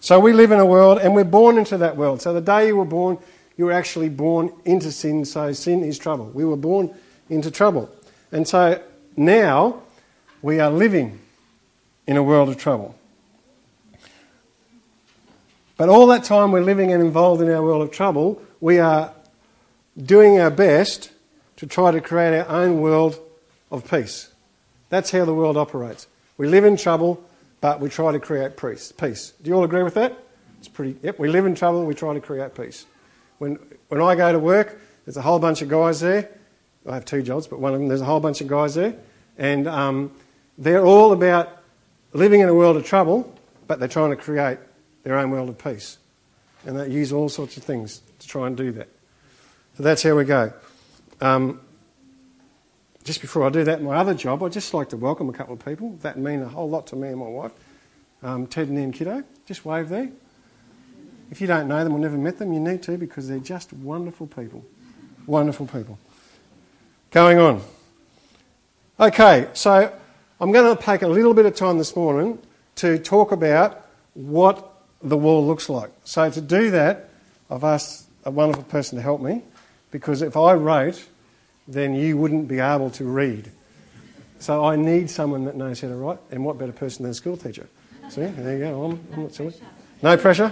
So 0.00 0.20
we 0.20 0.32
live 0.32 0.52
in 0.52 0.60
a 0.60 0.66
world 0.66 0.98
and 0.98 1.14
we're 1.14 1.24
born 1.24 1.58
into 1.58 1.76
that 1.78 1.96
world. 1.96 2.22
So 2.22 2.32
the 2.32 2.40
day 2.40 2.68
you 2.68 2.76
were 2.76 2.84
born, 2.84 3.18
you 3.56 3.64
were 3.64 3.72
actually 3.72 4.08
born 4.08 4.52
into 4.64 4.92
sin, 4.92 5.24
so 5.24 5.52
sin 5.52 5.82
is 5.82 5.98
trouble. 5.98 6.26
We 6.26 6.44
were 6.44 6.56
born 6.56 6.94
into 7.28 7.50
trouble. 7.50 7.90
And 8.30 8.46
so 8.46 8.80
now 9.16 9.82
we 10.40 10.60
are 10.60 10.70
living 10.70 11.18
in 12.08 12.16
a 12.16 12.22
world 12.22 12.48
of 12.48 12.56
trouble. 12.56 12.96
But 15.76 15.90
all 15.90 16.06
that 16.08 16.24
time 16.24 16.50
we're 16.50 16.62
living 16.62 16.90
and 16.90 17.02
involved 17.02 17.42
in 17.42 17.50
our 17.50 17.62
world 17.62 17.82
of 17.82 17.90
trouble, 17.90 18.42
we 18.60 18.78
are 18.78 19.12
doing 19.96 20.40
our 20.40 20.50
best 20.50 21.12
to 21.56 21.66
try 21.66 21.90
to 21.90 22.00
create 22.00 22.36
our 22.40 22.48
own 22.48 22.80
world 22.80 23.20
of 23.70 23.88
peace. 23.88 24.32
That's 24.88 25.10
how 25.10 25.26
the 25.26 25.34
world 25.34 25.58
operates. 25.58 26.06
We 26.38 26.48
live 26.48 26.64
in 26.64 26.78
trouble, 26.78 27.22
but 27.60 27.78
we 27.78 27.90
try 27.90 28.10
to 28.10 28.18
create 28.18 28.56
peace. 28.56 28.90
Peace. 28.90 29.34
Do 29.42 29.50
you 29.50 29.56
all 29.56 29.64
agree 29.64 29.82
with 29.82 29.94
that? 29.94 30.16
It's 30.60 30.68
pretty. 30.68 30.96
Yep. 31.02 31.18
We 31.18 31.28
live 31.28 31.44
in 31.44 31.54
trouble. 31.54 31.84
We 31.84 31.94
try 31.94 32.14
to 32.14 32.20
create 32.20 32.54
peace. 32.54 32.86
When 33.36 33.58
when 33.88 34.00
I 34.00 34.14
go 34.14 34.32
to 34.32 34.38
work, 34.38 34.80
there's 35.04 35.18
a 35.18 35.22
whole 35.22 35.38
bunch 35.38 35.60
of 35.60 35.68
guys 35.68 36.00
there. 36.00 36.30
I 36.88 36.94
have 36.94 37.04
two 37.04 37.22
jobs, 37.22 37.46
but 37.46 37.60
one 37.60 37.74
of 37.74 37.80
them 37.80 37.88
there's 37.88 38.00
a 38.00 38.06
whole 38.06 38.20
bunch 38.20 38.40
of 38.40 38.48
guys 38.48 38.74
there, 38.74 38.96
and 39.36 39.68
um, 39.68 40.10
they're 40.56 40.84
all 40.84 41.12
about 41.12 41.57
living 42.12 42.40
in 42.40 42.48
a 42.48 42.54
world 42.54 42.76
of 42.76 42.84
trouble, 42.84 43.34
but 43.66 43.78
they're 43.78 43.88
trying 43.88 44.10
to 44.10 44.16
create 44.16 44.58
their 45.02 45.18
own 45.18 45.30
world 45.30 45.48
of 45.48 45.58
peace, 45.58 45.98
and 46.66 46.78
they 46.78 46.88
use 46.88 47.12
all 47.12 47.28
sorts 47.28 47.56
of 47.56 47.62
things 47.62 48.02
to 48.18 48.28
try 48.28 48.46
and 48.46 48.56
do 48.56 48.72
that. 48.72 48.88
So 49.76 49.82
that's 49.82 50.02
how 50.02 50.16
we 50.16 50.24
go. 50.24 50.52
Um, 51.20 51.60
just 53.04 53.20
before 53.20 53.44
I 53.44 53.50
do 53.50 53.64
that, 53.64 53.82
my 53.82 53.96
other 53.96 54.14
job, 54.14 54.42
I'd 54.42 54.52
just 54.52 54.74
like 54.74 54.90
to 54.90 54.96
welcome 54.96 55.28
a 55.28 55.32
couple 55.32 55.54
of 55.54 55.64
people. 55.64 55.92
That 56.02 56.18
mean 56.18 56.42
a 56.42 56.48
whole 56.48 56.68
lot 56.68 56.86
to 56.88 56.96
me 56.96 57.08
and 57.08 57.18
my 57.18 57.28
wife. 57.28 57.52
Um, 58.22 58.46
Ted 58.46 58.68
and 58.68 58.78
Ian 58.78 58.92
Kiddo, 58.92 59.22
just 59.46 59.64
wave 59.64 59.88
there. 59.88 60.10
If 61.30 61.40
you 61.40 61.46
don't 61.46 61.68
know 61.68 61.84
them 61.84 61.92
or 61.92 61.98
never 61.98 62.16
met 62.16 62.38
them, 62.38 62.52
you 62.52 62.60
need 62.60 62.82
to 62.84 62.96
because 62.96 63.28
they're 63.28 63.38
just 63.38 63.72
wonderful 63.72 64.26
people. 64.26 64.64
Wonderful 65.26 65.66
people. 65.66 65.98
Going 67.10 67.38
on. 67.38 67.62
Okay, 68.98 69.48
so 69.52 69.92
I'm 70.40 70.52
going 70.52 70.76
to 70.76 70.82
take 70.82 71.02
a 71.02 71.08
little 71.08 71.34
bit 71.34 71.46
of 71.46 71.56
time 71.56 71.78
this 71.78 71.96
morning 71.96 72.38
to 72.76 72.98
talk 72.98 73.32
about 73.32 73.86
what 74.14 74.72
the 75.02 75.16
wall 75.16 75.46
looks 75.46 75.68
like. 75.68 75.90
So 76.04 76.30
to 76.30 76.40
do 76.40 76.70
that, 76.70 77.10
I've 77.50 77.64
asked 77.64 78.06
a 78.24 78.30
wonderful 78.30 78.64
person 78.64 78.96
to 78.96 79.02
help 79.02 79.20
me 79.20 79.42
because 79.90 80.22
if 80.22 80.36
I 80.36 80.54
wrote 80.54 81.06
then 81.68 81.94
you 81.94 82.16
wouldn't 82.16 82.48
be 82.48 82.58
able 82.58 82.90
to 82.90 83.04
read. 83.04 83.50
So 84.38 84.64
I 84.64 84.76
need 84.76 85.10
someone 85.10 85.44
that 85.44 85.54
knows 85.54 85.80
how 85.80 85.88
to 85.88 85.94
write, 85.94 86.18
and 86.30 86.44
what 86.44 86.58
better 86.58 86.72
person 86.72 87.02
than 87.02 87.10
a 87.10 87.14
school 87.14 87.36
teacher? 87.36 87.68
See, 88.08 88.24
there 88.24 88.56
you 88.56 88.64
go. 88.64 88.84
I'm, 88.84 89.00
I'm 89.12 89.22
not 89.24 89.34
silly. 89.34 89.54
No 90.02 90.16
pressure. 90.16 90.50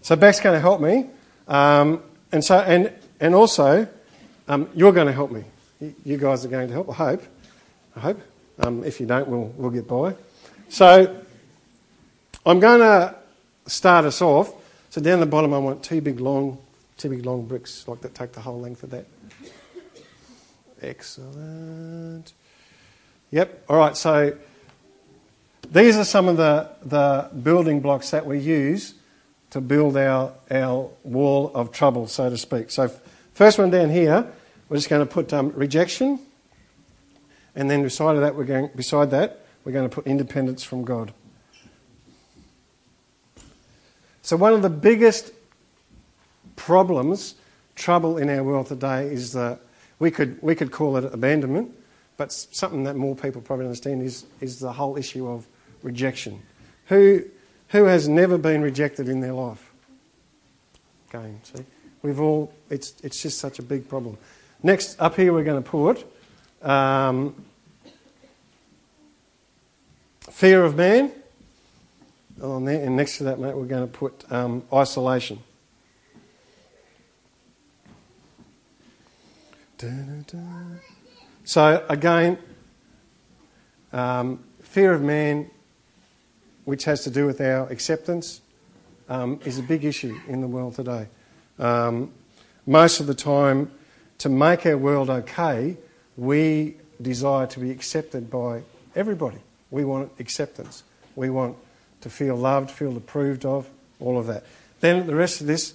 So 0.00 0.16
Beck's 0.16 0.40
going 0.40 0.54
to 0.54 0.60
help 0.60 0.80
me, 0.80 1.10
um, 1.48 2.02
and 2.32 2.42
so 2.42 2.58
and 2.58 2.92
and 3.20 3.34
also 3.34 3.86
um, 4.48 4.68
you're 4.74 4.92
going 4.92 5.06
to 5.06 5.12
help 5.12 5.30
me. 5.30 5.44
You 6.04 6.16
guys 6.16 6.44
are 6.44 6.48
going 6.48 6.68
to 6.68 6.72
help. 6.72 6.88
I 6.88 6.94
hope. 6.94 7.22
I 7.96 8.00
hope. 8.00 8.20
Um, 8.58 8.84
if 8.84 9.00
you 9.00 9.06
don't, 9.06 9.28
we'll 9.28 9.52
we'll 9.56 9.70
get 9.70 9.88
by. 9.88 10.14
So 10.68 11.22
I'm 12.44 12.60
going 12.60 12.80
to 12.80 13.14
start 13.66 14.04
us 14.04 14.20
off. 14.22 14.52
So 14.90 15.00
down 15.00 15.20
the 15.20 15.26
bottom, 15.26 15.54
I 15.54 15.58
want 15.58 15.82
two 15.82 16.00
big 16.00 16.20
long, 16.20 16.58
two 16.96 17.10
big 17.10 17.24
long 17.24 17.46
bricks 17.46 17.86
like 17.86 18.00
that 18.02 18.14
take 18.14 18.32
the 18.32 18.40
whole 18.40 18.60
length 18.60 18.82
of 18.82 18.90
that. 18.90 19.06
Excellent. 20.80 22.32
Yep. 23.30 23.64
All 23.68 23.78
right. 23.78 23.96
So 23.96 24.36
these 25.70 25.96
are 25.96 26.04
some 26.04 26.28
of 26.28 26.36
the, 26.36 26.68
the 26.84 27.30
building 27.42 27.80
blocks 27.80 28.10
that 28.10 28.26
we 28.26 28.38
use 28.38 28.94
to 29.50 29.60
build 29.60 29.96
our, 29.96 30.32
our 30.50 30.90
wall 31.04 31.52
of 31.54 31.72
trouble, 31.72 32.06
so 32.06 32.28
to 32.28 32.36
speak. 32.36 32.70
So, 32.70 32.90
first 33.34 33.58
one 33.58 33.70
down 33.70 33.90
here, 33.90 34.26
we're 34.68 34.78
just 34.78 34.88
going 34.88 35.06
to 35.06 35.10
put 35.10 35.32
um, 35.32 35.52
rejection, 35.54 36.18
and 37.54 37.70
then 37.70 37.82
beside 37.82 38.14
that, 38.14 38.34
we're 38.34 38.44
going 38.44 38.70
beside 38.74 39.10
that 39.10 39.42
we're 39.64 39.72
going 39.72 39.88
to 39.88 39.94
put 39.94 40.06
independence 40.06 40.62
from 40.62 40.84
God. 40.84 41.12
So, 44.22 44.36
one 44.36 44.52
of 44.52 44.62
the 44.62 44.70
biggest 44.70 45.32
problems, 46.56 47.34
trouble 47.74 48.18
in 48.18 48.28
our 48.28 48.42
world 48.42 48.66
today 48.66 49.06
is 49.06 49.32
that 49.32 49.60
we 49.98 50.10
could, 50.10 50.40
we 50.42 50.54
could 50.54 50.70
call 50.70 50.96
it 50.96 51.04
abandonment, 51.12 51.72
but 52.16 52.32
something 52.32 52.84
that 52.84 52.96
more 52.96 53.16
people 53.16 53.40
probably 53.40 53.66
understand 53.66 54.02
is, 54.02 54.26
is 54.40 54.60
the 54.60 54.72
whole 54.72 54.96
issue 54.96 55.28
of 55.28 55.46
rejection. 55.82 56.40
Who, 56.86 57.24
who 57.68 57.84
has 57.84 58.08
never 58.08 58.38
been 58.38 58.62
rejected 58.62 59.08
in 59.08 59.20
their 59.20 59.32
life? 59.32 59.72
Again, 61.08 61.40
see? 61.42 61.64
We've 62.02 62.20
all, 62.20 62.52
it's, 62.68 62.94
it's 63.02 63.22
just 63.22 63.38
such 63.38 63.58
a 63.58 63.62
big 63.62 63.88
problem. 63.88 64.18
Next, 64.62 65.00
up 65.00 65.16
here, 65.16 65.32
we're 65.32 65.44
going 65.44 65.62
to 65.62 65.68
put 65.68 66.06
um, 66.62 67.34
fear 70.30 70.64
of 70.64 70.76
man. 70.76 71.12
There, 72.36 72.48
and 72.48 72.96
next 72.96 73.18
to 73.18 73.24
that, 73.24 73.38
mate, 73.38 73.54
we're 73.54 73.66
going 73.66 73.86
to 73.86 73.92
put 73.92 74.30
um, 74.32 74.64
isolation. 74.72 75.38
So, 81.44 81.84
again, 81.88 82.38
um, 83.92 84.42
fear 84.60 84.92
of 84.92 85.02
man, 85.02 85.50
which 86.64 86.84
has 86.84 87.04
to 87.04 87.10
do 87.10 87.26
with 87.26 87.40
our 87.40 87.66
acceptance, 87.68 88.40
um, 89.08 89.40
is 89.44 89.58
a 89.58 89.62
big 89.62 89.84
issue 89.84 90.18
in 90.28 90.40
the 90.40 90.46
world 90.46 90.74
today. 90.76 91.08
Um, 91.58 92.12
most 92.66 93.00
of 93.00 93.06
the 93.06 93.14
time, 93.14 93.70
to 94.18 94.28
make 94.28 94.66
our 94.66 94.76
world 94.76 95.10
okay, 95.10 95.76
we 96.16 96.76
desire 97.00 97.46
to 97.48 97.60
be 97.60 97.70
accepted 97.70 98.30
by 98.30 98.62
everybody. 98.94 99.38
We 99.70 99.84
want 99.84 100.12
acceptance. 100.18 100.84
We 101.16 101.30
want 101.30 101.56
to 102.02 102.10
feel 102.10 102.36
loved, 102.36 102.70
feel 102.70 102.96
approved 102.96 103.44
of, 103.44 103.68
all 104.00 104.18
of 104.18 104.26
that. 104.26 104.44
Then 104.80 105.06
the 105.06 105.14
rest 105.14 105.40
of 105.40 105.46
this, 105.46 105.74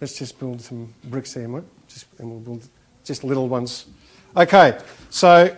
let's 0.00 0.18
just 0.18 0.38
build 0.38 0.60
some 0.60 0.92
bricks 1.04 1.34
there, 1.34 1.48
mate. 1.48 1.64
Just, 1.88 2.06
and 2.18 2.30
we'll 2.30 2.40
build 2.40 2.68
just 3.04 3.24
little 3.24 3.48
ones. 3.48 3.86
Okay, 4.36 4.78
so 5.10 5.56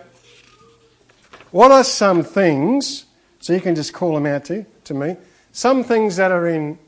what 1.51 1.71
are 1.71 1.83
some 1.83 2.23
things, 2.23 3.05
so 3.39 3.53
you 3.53 3.61
can 3.61 3.75
just 3.75 3.93
call 3.93 4.13
them 4.15 4.25
out 4.25 4.45
to, 4.45 4.65
to 4.85 4.93
me, 4.93 5.17
some 5.51 5.83
things 5.83 6.15
that 6.15 6.31
are 6.31 6.47
in 6.47 6.79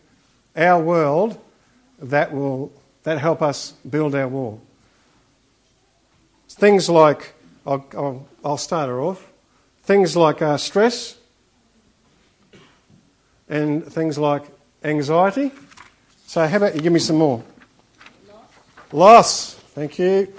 our 0.55 0.81
world 0.81 1.39
that 1.99 2.33
will 2.33 2.71
that 3.03 3.19
help 3.19 3.41
us 3.41 3.73
build 3.87 4.15
our 4.15 4.27
wall. 4.27 4.59
Things 6.55 6.89
like, 6.89 7.33
I'll, 7.67 7.85
I'll, 7.97 8.27
I'll 8.43 8.57
start 8.57 8.87
her 8.87 9.01
off, 9.01 9.29
things 9.83 10.15
like 10.15 10.41
uh, 10.41 10.55
stress 10.55 11.17
and 13.49 13.83
things 13.83 14.17
like 14.17 14.43
anxiety. 14.81 15.51
So, 16.27 16.47
how 16.47 16.55
about 16.55 16.73
you 16.73 16.81
give 16.81 16.93
me 16.93 16.99
some 16.99 17.17
more? 17.17 17.43
Loss. 18.25 18.93
Loss. 18.93 19.53
Thank 19.75 19.99
you. 19.99 20.33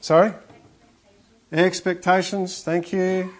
Sorry? 0.00 0.32
Expectations. 1.52 2.62
Thank 2.62 2.94
you. 2.94 3.30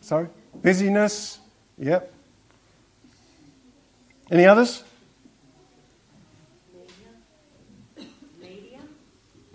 Sorry? 0.00 0.26
Busyness. 0.60 1.38
Yep. 1.78 2.12
Any 4.28 4.44
others? 4.44 4.82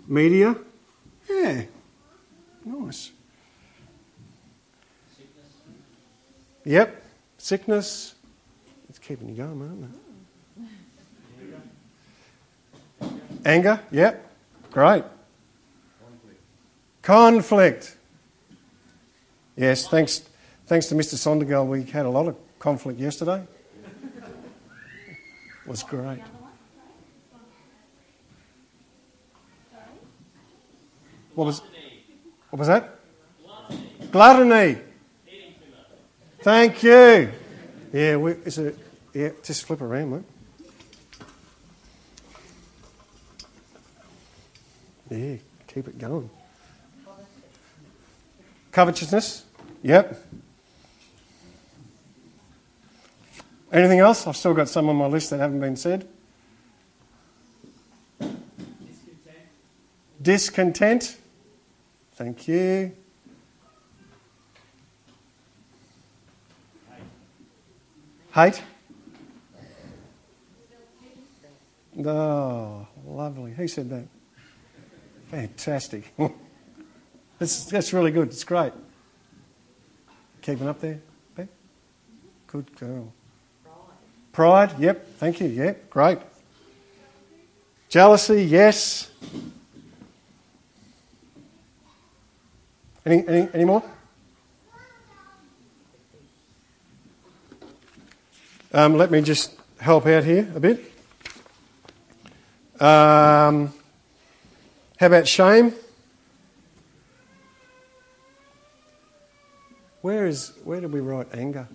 Media. 0.06 0.56
Yeah. 1.28 1.62
Nice. 2.64 3.10
Yep. 6.64 7.02
Sickness. 7.38 8.14
It's 8.88 8.98
keeping 8.98 9.28
you 9.28 9.34
going, 9.34 9.60
aren't 9.60 9.82
they? 9.82 9.98
Anger, 13.44 13.80
yep. 13.90 14.30
Great. 14.70 15.04
Conflict. 16.00 16.40
Conflict. 17.02 17.96
Yes, 19.56 19.86
thanks, 19.86 20.22
thanks 20.66 20.86
to 20.86 20.94
Mr. 20.94 21.14
Sondergaard, 21.14 21.66
we 21.66 21.84
had 21.84 22.06
a 22.06 22.10
lot 22.10 22.26
of 22.26 22.36
conflict 22.58 22.98
yesterday. 22.98 23.46
It 25.06 25.68
was 25.68 25.82
great. 25.82 26.20
What 31.34 31.46
was, 31.46 31.62
what 32.50 32.58
was 32.60 32.68
that? 32.68 32.98
Gluttony. 34.10 34.78
Thank 36.40 36.82
you. 36.82 37.32
Yeah, 37.92 38.16
we, 38.16 38.32
is 38.32 38.58
it, 38.58 38.78
yeah, 39.12 39.30
just 39.42 39.64
flip 39.64 39.80
around, 39.80 40.10
mate. 40.10 40.22
Yeah, 45.10 45.36
keep 45.66 45.88
it 45.88 45.98
going. 45.98 46.30
Covetousness. 48.72 49.44
Yep. 49.82 50.20
Anything 53.72 54.00
else? 54.00 54.26
I've 54.26 54.36
still 54.36 54.54
got 54.54 54.68
some 54.68 54.88
on 54.88 54.96
my 54.96 55.06
list 55.06 55.30
that 55.30 55.38
haven't 55.38 55.60
been 55.60 55.76
said. 55.76 56.06
Discontent. 58.20 58.36
Discontent. 60.22 61.16
Thank 62.14 62.46
you. 62.46 62.92
Hate? 68.32 68.62
Oh, 72.04 72.86
lovely. 73.06 73.52
Who 73.52 73.68
said 73.68 73.90
that? 73.90 74.04
Fantastic. 75.30 76.12
that's, 77.38 77.66
that's 77.66 77.92
really 77.92 78.10
good. 78.10 78.28
It's 78.28 78.44
great. 78.44 78.72
Keeping 80.42 80.68
up 80.68 80.80
there, 80.80 81.00
Beck? 81.34 81.48
Good 82.48 82.76
girl. 82.76 83.12
Pride, 84.32 84.78
yep. 84.78 85.06
Thank 85.18 85.40
you, 85.40 85.48
yep. 85.48 85.88
Great. 85.90 86.18
Jealousy, 87.88 88.44
yes. 88.44 89.10
Any, 93.06 93.26
any, 93.28 93.48
any 93.52 93.64
more? 93.64 93.82
Um, 98.72 98.96
let 98.96 99.10
me 99.10 99.20
just 99.20 99.54
help 99.78 100.06
out 100.06 100.24
here 100.24 100.50
a 100.54 100.60
bit. 100.60 100.80
Um, 102.80 103.72
how 104.98 105.06
about 105.06 105.28
shame? 105.28 105.74
Where 110.00 110.26
is 110.26 110.52
where 110.64 110.80
did 110.80 110.92
we 110.92 111.00
write 111.00 111.28
anger? 111.34 111.68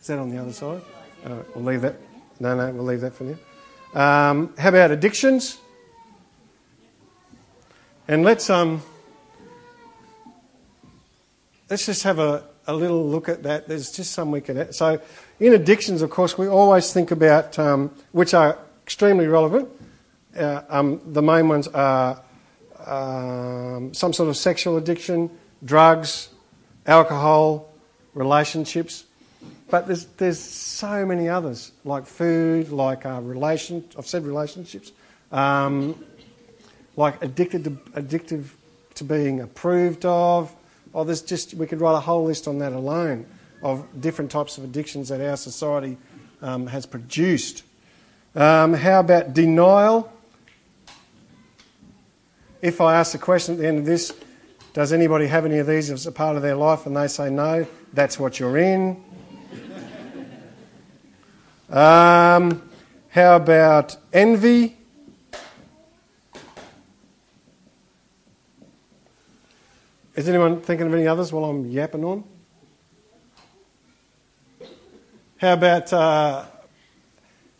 Is 0.00 0.06
that 0.06 0.18
on 0.18 0.30
the 0.30 0.38
other 0.38 0.52
side? 0.52 0.80
Uh, 1.24 1.42
we'll 1.54 1.64
leave 1.64 1.82
that. 1.82 1.96
No, 2.38 2.56
no, 2.56 2.72
we'll 2.72 2.84
leave 2.84 3.02
that 3.02 3.12
for 3.14 3.24
now. 3.24 4.30
Um, 4.30 4.54
how 4.58 4.70
about 4.70 4.90
addictions? 4.90 5.58
And 8.08 8.24
let's 8.24 8.50
um, 8.50 8.82
let's 11.70 11.86
just 11.86 12.02
have 12.02 12.18
a, 12.18 12.44
a 12.66 12.74
little 12.74 13.08
look 13.08 13.28
at 13.28 13.44
that. 13.44 13.68
There's 13.68 13.90
just 13.92 14.12
some 14.12 14.32
we 14.32 14.40
could. 14.40 14.74
So, 14.74 15.00
in 15.38 15.54
addictions, 15.54 16.02
of 16.02 16.10
course, 16.10 16.36
we 16.36 16.48
always 16.48 16.92
think 16.92 17.12
about 17.12 17.58
um, 17.58 17.94
which 18.12 18.34
are 18.34 18.58
extremely 18.82 19.28
relevant. 19.28 19.68
Uh, 20.36 20.62
um, 20.68 21.00
the 21.06 21.22
main 21.22 21.48
ones 21.48 21.68
are 21.68 22.20
um, 22.86 23.94
some 23.94 24.12
sort 24.12 24.28
of 24.28 24.36
sexual 24.36 24.76
addiction, 24.76 25.30
drugs, 25.64 26.28
alcohol, 26.86 27.72
relationships. 28.14 29.04
But 29.70 29.86
there's, 29.86 30.06
there's 30.06 30.40
so 30.40 31.06
many 31.06 31.28
others, 31.28 31.70
like 31.84 32.04
food, 32.04 32.70
like 32.70 33.06
uh, 33.06 33.20
relation. 33.22 33.84
I've 33.96 34.06
said 34.06 34.24
relationships, 34.24 34.90
um, 35.30 36.04
like 36.96 37.22
addicted 37.22 37.64
to, 37.64 37.70
addictive 37.94 38.46
to 38.94 39.04
being 39.04 39.40
approved 39.40 40.04
of. 40.04 40.54
Oh, 40.94 41.04
there's 41.04 41.22
just 41.22 41.54
we 41.54 41.66
could 41.66 41.80
write 41.80 41.94
a 41.94 42.00
whole 42.00 42.24
list 42.24 42.48
on 42.48 42.58
that 42.58 42.72
alone 42.72 43.26
of 43.62 43.86
different 44.00 44.30
types 44.30 44.58
of 44.58 44.64
addictions 44.64 45.08
that 45.10 45.20
our 45.20 45.36
society 45.36 45.96
um, 46.42 46.66
has 46.66 46.86
produced. 46.86 47.62
Um, 48.34 48.74
how 48.74 49.00
about 49.00 49.34
denial? 49.34 50.12
If 52.62 52.80
I 52.80 52.96
ask 52.96 53.12
the 53.12 53.18
question 53.18 53.54
at 53.54 53.60
the 53.60 53.66
end 53.66 53.78
of 53.78 53.86
this, 53.86 54.12
does 54.72 54.92
anybody 54.92 55.26
have 55.26 55.44
any 55.44 55.58
of 55.58 55.66
these 55.66 55.90
as 55.90 56.06
a 56.06 56.12
part 56.12 56.36
of 56.36 56.42
their 56.42 56.54
life, 56.54 56.86
and 56.86 56.96
they 56.96 57.08
say 57.08 57.30
no, 57.30 57.66
that's 57.92 58.18
what 58.18 58.38
you're 58.38 58.58
in. 58.58 59.02
Um, 61.70 62.68
how 63.10 63.36
about 63.36 63.96
envy? 64.12 64.79
Is 70.16 70.28
anyone 70.28 70.60
thinking 70.60 70.88
of 70.88 70.94
any 70.94 71.06
others 71.06 71.32
while 71.32 71.44
I'm 71.44 71.66
yapping 71.66 72.04
on? 72.04 72.24
How 75.36 75.52
about 75.52 75.92
uh, 75.92 76.44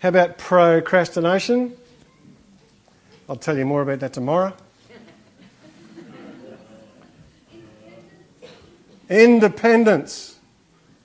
how 0.00 0.08
about 0.08 0.36
procrastination? 0.36 1.76
I'll 3.28 3.36
tell 3.36 3.56
you 3.56 3.64
more 3.64 3.82
about 3.82 4.00
that 4.00 4.12
tomorrow. 4.12 4.52
Independence. 9.08 10.38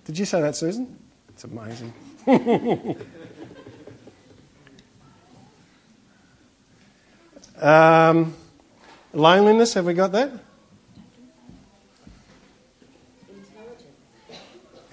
Did 0.05 0.17
you 0.17 0.25
say 0.25 0.41
that, 0.41 0.55
Susan? 0.55 0.97
It's 1.29 1.43
amazing. 1.43 1.93
um, 7.61 8.33
loneliness, 9.13 9.73
have 9.75 9.85
we 9.85 9.93
got 9.93 10.11
that? 10.11 10.31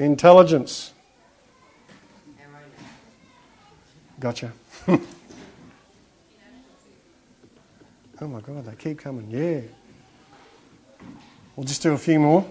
Intelligence. 0.03 0.93
Gotcha. 4.19 4.53
oh 4.89 4.99
my 8.21 8.41
God, 8.41 8.65
they 8.67 8.75
keep 8.75 8.99
coming. 8.99 9.31
Yeah. 9.31 9.61
We'll 11.55 11.67
just 11.67 11.83
do 11.83 11.93
a 11.93 11.99
few 11.99 12.19
more. 12.19 12.45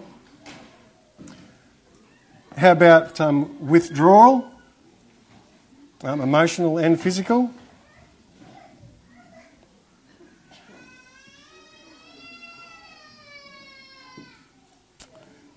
How 2.56 2.72
about 2.72 3.20
um, 3.20 3.68
withdrawal? 3.68 4.50
Um, 6.02 6.20
emotional 6.20 6.78
and 6.78 7.00
physical? 7.00 7.50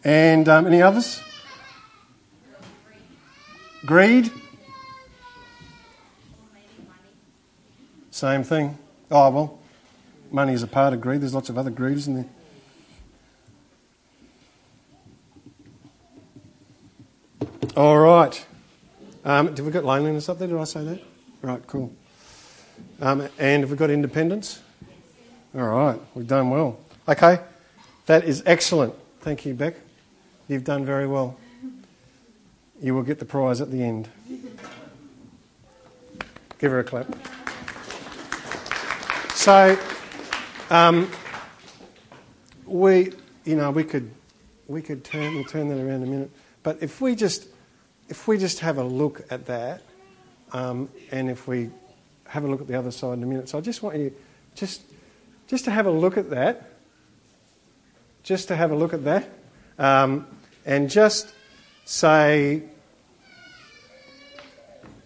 And 0.04 0.48
um, 0.50 0.68
any 0.68 0.82
others? 0.82 1.25
Greed? 3.86 4.32
Same 8.10 8.44
thing. 8.44 8.78
Oh, 9.12 9.30
well, 9.30 9.60
money 10.32 10.54
is 10.54 10.64
a 10.64 10.68
part 10.68 10.94
of 10.94 11.02
greed. 11.02 11.22
There's 11.22 11.34
lots 11.34 11.50
of 11.50 11.58
other 11.58 11.70
greed, 11.70 11.98
isn't 11.98 12.16
there? 12.16 12.26
All 17.78 18.00
right. 18.00 18.46
Um, 19.24 19.54
did 19.54 19.66
we 19.66 19.72
got 19.72 19.84
loneliness 19.84 20.30
up 20.30 20.40
there? 20.40 20.48
Did 20.48 20.58
I 20.58 20.64
say 20.64 20.84
that? 20.86 21.02
Right, 21.42 21.62
cool. 21.68 21.94
Um, 23.02 23.28
and 23.38 23.64
have 23.64 23.70
we 23.70 23.78
got 23.78 23.90
independence? 23.90 24.62
All 25.54 25.64
right, 25.64 26.00
we've 26.16 26.28
done 26.28 26.50
well. 26.50 26.80
Okay, 27.08 27.40
that 28.08 28.24
is 28.24 28.42
excellent. 28.46 28.94
Thank 29.22 29.46
you, 29.46 29.54
Beck. 29.54 29.76
You've 30.48 30.64
done 30.64 30.86
very 30.86 31.08
well. 31.08 31.38
You 32.82 32.94
will 32.94 33.04
get 33.04 33.20
the 33.20 33.26
prize 33.26 33.62
at 33.62 33.72
the 33.72 33.84
end. 33.84 34.10
Give 36.60 36.72
her 36.72 36.80
a 36.80 36.84
clap. 36.84 37.08
So, 39.34 39.78
um, 40.70 41.12
we, 42.66 43.14
you 43.44 43.56
know, 43.56 43.72
we 43.72 43.84
could, 43.84 44.10
we 44.68 44.82
could 44.82 45.04
turn, 45.04 45.36
we'll 45.36 45.44
turn 45.44 45.70
that 45.70 45.76
around 45.76 46.02
in 46.02 46.04
a 46.04 46.08
minute. 46.08 46.32
But 46.64 46.82
if 46.82 47.00
we 47.00 47.16
just 47.16 47.48
if 48.10 48.28
we 48.28 48.38
just 48.38 48.60
have 48.60 48.78
a 48.78 48.84
look 48.84 49.22
at 49.32 49.46
that, 49.48 49.82
um, 50.52 50.90
and 51.12 51.30
if 51.30 51.48
we 51.48 51.70
have 52.28 52.44
a 52.44 52.48
look 52.48 52.62
at 52.62 52.68
the 52.68 52.76
other 52.76 52.92
side 52.92 53.14
in 53.14 53.24
a 53.24 53.26
minute, 53.26 53.50
so 53.50 53.58
I 53.58 53.62
just 53.62 53.84
want 53.84 53.98
you 53.98 54.14
just 54.56 54.82
just 55.48 55.66
to 55.66 55.72
have 55.72 55.86
a 55.86 55.92
look 55.92 56.18
at 56.18 56.32
that, 56.32 56.72
just 58.24 58.48
to 58.48 58.56
have 58.56 58.72
a 58.72 58.76
look 58.76 58.94
at 58.94 59.04
that, 59.04 59.30
um, 59.78 60.28
and 60.66 60.90
just 60.90 61.35
say, 61.86 62.64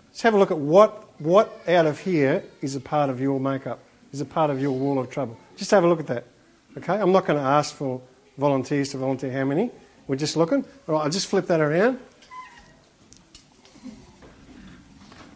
let's 0.08 0.22
have 0.22 0.34
a 0.34 0.38
look 0.38 0.52
at 0.52 0.58
what 0.58 1.06
what 1.20 1.62
out 1.68 1.86
of 1.86 2.00
here 2.00 2.44
is 2.62 2.76
a 2.76 2.80
part 2.80 3.10
of 3.10 3.20
your 3.20 3.40
makeup, 3.40 3.80
is 4.12 4.22
a 4.22 4.26
part 4.26 4.50
of 4.50 4.62
your 4.62 4.72
wall 4.72 4.98
of 4.98 5.10
trouble. 5.10 5.38
Just 5.58 5.70
have 5.72 5.84
a 5.84 5.88
look 5.88 6.00
at 6.00 6.08
that. 6.08 6.26
Okay, 6.78 6.94
I'm 6.94 7.12
not 7.12 7.26
going 7.26 7.38
to 7.38 7.46
ask 7.46 7.76
for 7.76 8.02
volunteers 8.38 8.90
to 8.92 8.98
volunteer 8.98 9.32
how 9.32 9.44
many. 9.44 9.70
We're 10.08 10.16
just 10.16 10.38
looking. 10.38 10.64
All 10.88 10.96
right, 10.96 11.04
I'll 11.04 11.10
just 11.10 11.28
flip 11.28 11.46
that 11.48 11.60
around. 11.60 12.00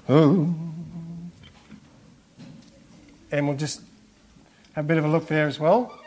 Oh. 0.08 0.56
And 3.32 3.48
we'll 3.48 3.58
just 3.58 3.82
have 4.74 4.86
a 4.86 4.88
bit 4.88 4.98
of 4.98 5.06
a 5.06 5.08
look 5.08 5.28
there 5.28 5.48
as 5.48 5.60
well. 5.60 6.00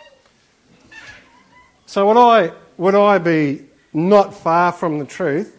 So 1.84 2.06
would 2.06 2.16
I 2.16 2.52
would 2.78 2.94
I 2.94 3.18
be 3.18 3.66
not 3.96 4.34
far 4.34 4.72
from 4.72 4.98
the 4.98 5.06
truth 5.06 5.56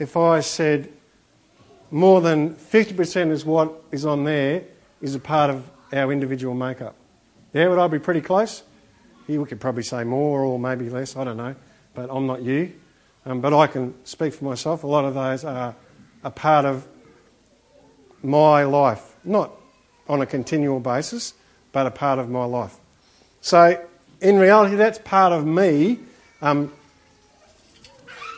if 0.00 0.16
I 0.16 0.40
said 0.40 0.92
more 1.92 2.20
than 2.20 2.56
50% 2.56 3.30
is 3.30 3.44
what 3.44 3.84
is 3.92 4.04
on 4.04 4.24
there 4.24 4.64
is 5.00 5.14
a 5.14 5.20
part 5.20 5.48
of 5.48 5.70
our 5.92 6.10
individual 6.10 6.54
makeup? 6.54 6.96
Yeah, 7.54 7.68
would 7.68 7.78
I 7.78 7.86
be 7.86 8.00
pretty 8.00 8.20
close? 8.20 8.64
We 9.28 9.42
could 9.44 9.60
probably 9.60 9.84
say 9.84 10.02
more 10.02 10.42
or 10.42 10.58
maybe 10.58 10.90
less, 10.90 11.16
I 11.16 11.22
don't 11.22 11.36
know, 11.36 11.54
but 11.94 12.10
I'm 12.10 12.26
not 12.26 12.42
you. 12.42 12.72
Um, 13.24 13.40
but 13.40 13.54
I 13.54 13.68
can 13.68 13.94
speak 14.04 14.34
for 14.34 14.44
myself. 14.44 14.82
A 14.82 14.88
lot 14.88 15.04
of 15.04 15.14
those 15.14 15.44
are 15.44 15.76
a 16.24 16.30
part 16.32 16.64
of 16.64 16.88
my 18.24 18.64
life, 18.64 19.14
not 19.22 19.52
on 20.08 20.20
a 20.20 20.26
continual 20.26 20.80
basis, 20.80 21.34
but 21.70 21.86
a 21.86 21.92
part 21.92 22.18
of 22.18 22.28
my 22.28 22.44
life. 22.44 22.76
So, 23.40 23.80
in 24.20 24.38
reality, 24.38 24.74
that's 24.74 24.98
part 24.98 25.32
of 25.32 25.46
me 25.46 26.00
um, 26.40 26.72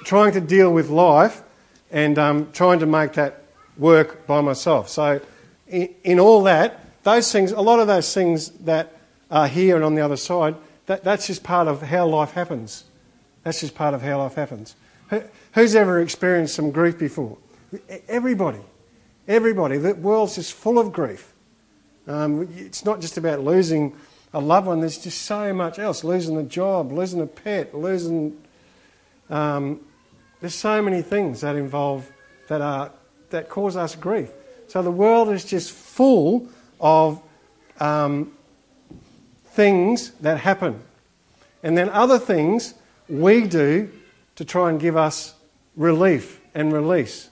trying 0.04 0.32
to 0.32 0.40
deal 0.40 0.72
with 0.72 0.90
life 0.90 1.42
and 1.90 2.18
um, 2.18 2.52
trying 2.52 2.78
to 2.80 2.86
make 2.86 3.14
that 3.14 3.42
work 3.76 4.26
by 4.26 4.40
myself. 4.40 4.88
So, 4.88 5.20
in, 5.68 5.94
in, 6.04 6.20
all 6.20 6.42
that, 6.44 7.02
those 7.02 7.32
things, 7.32 7.52
a 7.52 7.60
lot 7.60 7.80
of 7.80 7.86
those 7.86 8.12
things 8.12 8.50
that 8.50 8.92
are 9.30 9.48
here 9.48 9.76
and 9.76 9.84
on 9.84 9.94
the 9.94 10.02
other 10.02 10.16
side, 10.16 10.54
that, 10.86 11.02
that's 11.02 11.26
just 11.26 11.42
part 11.42 11.68
of 11.68 11.82
how 11.82 12.06
life 12.06 12.32
happens. 12.32 12.84
That's 13.42 13.60
just 13.60 13.74
part 13.74 13.94
of 13.94 14.02
how 14.02 14.18
life 14.18 14.34
happens. 14.34 14.76
Who, 15.08 15.22
who's 15.52 15.74
ever 15.74 16.00
experienced 16.00 16.54
some 16.54 16.70
grief 16.70 16.98
before? 16.98 17.38
Everybody. 18.08 18.60
Everybody. 19.26 19.78
The 19.78 19.94
world's 19.94 20.36
just 20.36 20.52
full 20.52 20.78
of 20.78 20.92
grief. 20.92 21.32
Um, 22.06 22.48
it's 22.56 22.84
not 22.84 23.00
just 23.00 23.16
about 23.16 23.40
losing 23.40 23.96
a 24.34 24.40
loved 24.40 24.66
one, 24.66 24.80
there's 24.80 24.98
just 24.98 25.22
so 25.22 25.54
much 25.54 25.78
else 25.78 26.02
losing 26.02 26.36
a 26.36 26.42
job, 26.42 26.90
losing 26.90 27.20
a 27.20 27.26
pet, 27.26 27.72
losing. 27.72 28.36
Um, 29.30 29.80
there's 30.44 30.54
so 30.54 30.82
many 30.82 31.00
things 31.00 31.40
that 31.40 31.56
involve 31.56 32.12
that 32.48 32.60
are 32.60 32.92
that 33.30 33.48
cause 33.48 33.78
us 33.78 33.96
grief. 33.96 34.30
So 34.68 34.82
the 34.82 34.90
world 34.90 35.30
is 35.30 35.42
just 35.42 35.70
full 35.70 36.48
of 36.78 37.18
um, 37.80 38.30
things 39.46 40.10
that 40.20 40.36
happen, 40.36 40.82
and 41.62 41.78
then 41.78 41.88
other 41.88 42.18
things 42.18 42.74
we 43.08 43.46
do 43.46 43.90
to 44.36 44.44
try 44.44 44.68
and 44.68 44.78
give 44.78 44.98
us 44.98 45.32
relief 45.76 46.42
and 46.54 46.74
release 46.74 47.30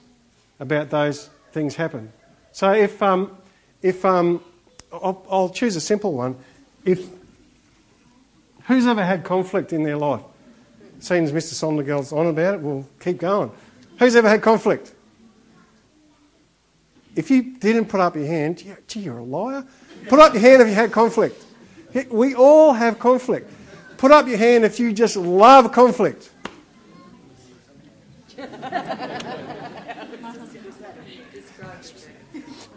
about 0.59 0.89
those 0.89 1.29
things 1.51 1.75
happen. 1.75 2.11
So 2.51 2.71
if 2.71 2.99
um, 3.03 3.37
if 3.83 4.03
um, 4.05 4.43
I'll, 4.91 5.23
I'll 5.29 5.49
choose 5.49 5.75
a 5.75 5.81
simple 5.81 6.13
one, 6.13 6.35
if 6.83 7.07
who's 8.63 8.87
ever 8.87 9.05
had 9.05 9.23
conflict 9.23 9.71
in 9.71 9.83
their 9.83 9.97
life? 9.97 10.23
Seems 11.03 11.33
Mr. 11.33 11.53
Sondergeld's 11.53 12.13
on 12.13 12.27
about 12.27 12.55
it. 12.55 12.61
We'll 12.61 12.87
keep 13.01 13.17
going. 13.17 13.51
Who's 13.99 14.15
ever 14.15 14.29
had 14.29 14.41
conflict? 14.41 14.93
If 17.13 17.29
you 17.29 17.57
didn't 17.57 17.87
put 17.87 17.99
up 17.99 18.15
your 18.15 18.25
hand, 18.25 18.63
gee, 18.87 19.01
you're 19.01 19.17
a 19.17 19.23
liar. 19.23 19.67
Put 20.07 20.19
up 20.19 20.31
your 20.31 20.41
hand 20.41 20.61
if 20.61 20.69
you 20.69 20.73
had 20.73 20.93
conflict. 20.93 21.43
We 22.09 22.35
all 22.35 22.71
have 22.71 22.99
conflict. 22.99 23.51
Put 23.97 24.11
up 24.11 24.27
your 24.27 24.37
hand 24.37 24.63
if 24.63 24.79
you 24.79 24.93
just 24.93 25.17
love 25.17 25.73
conflict. 25.73 26.31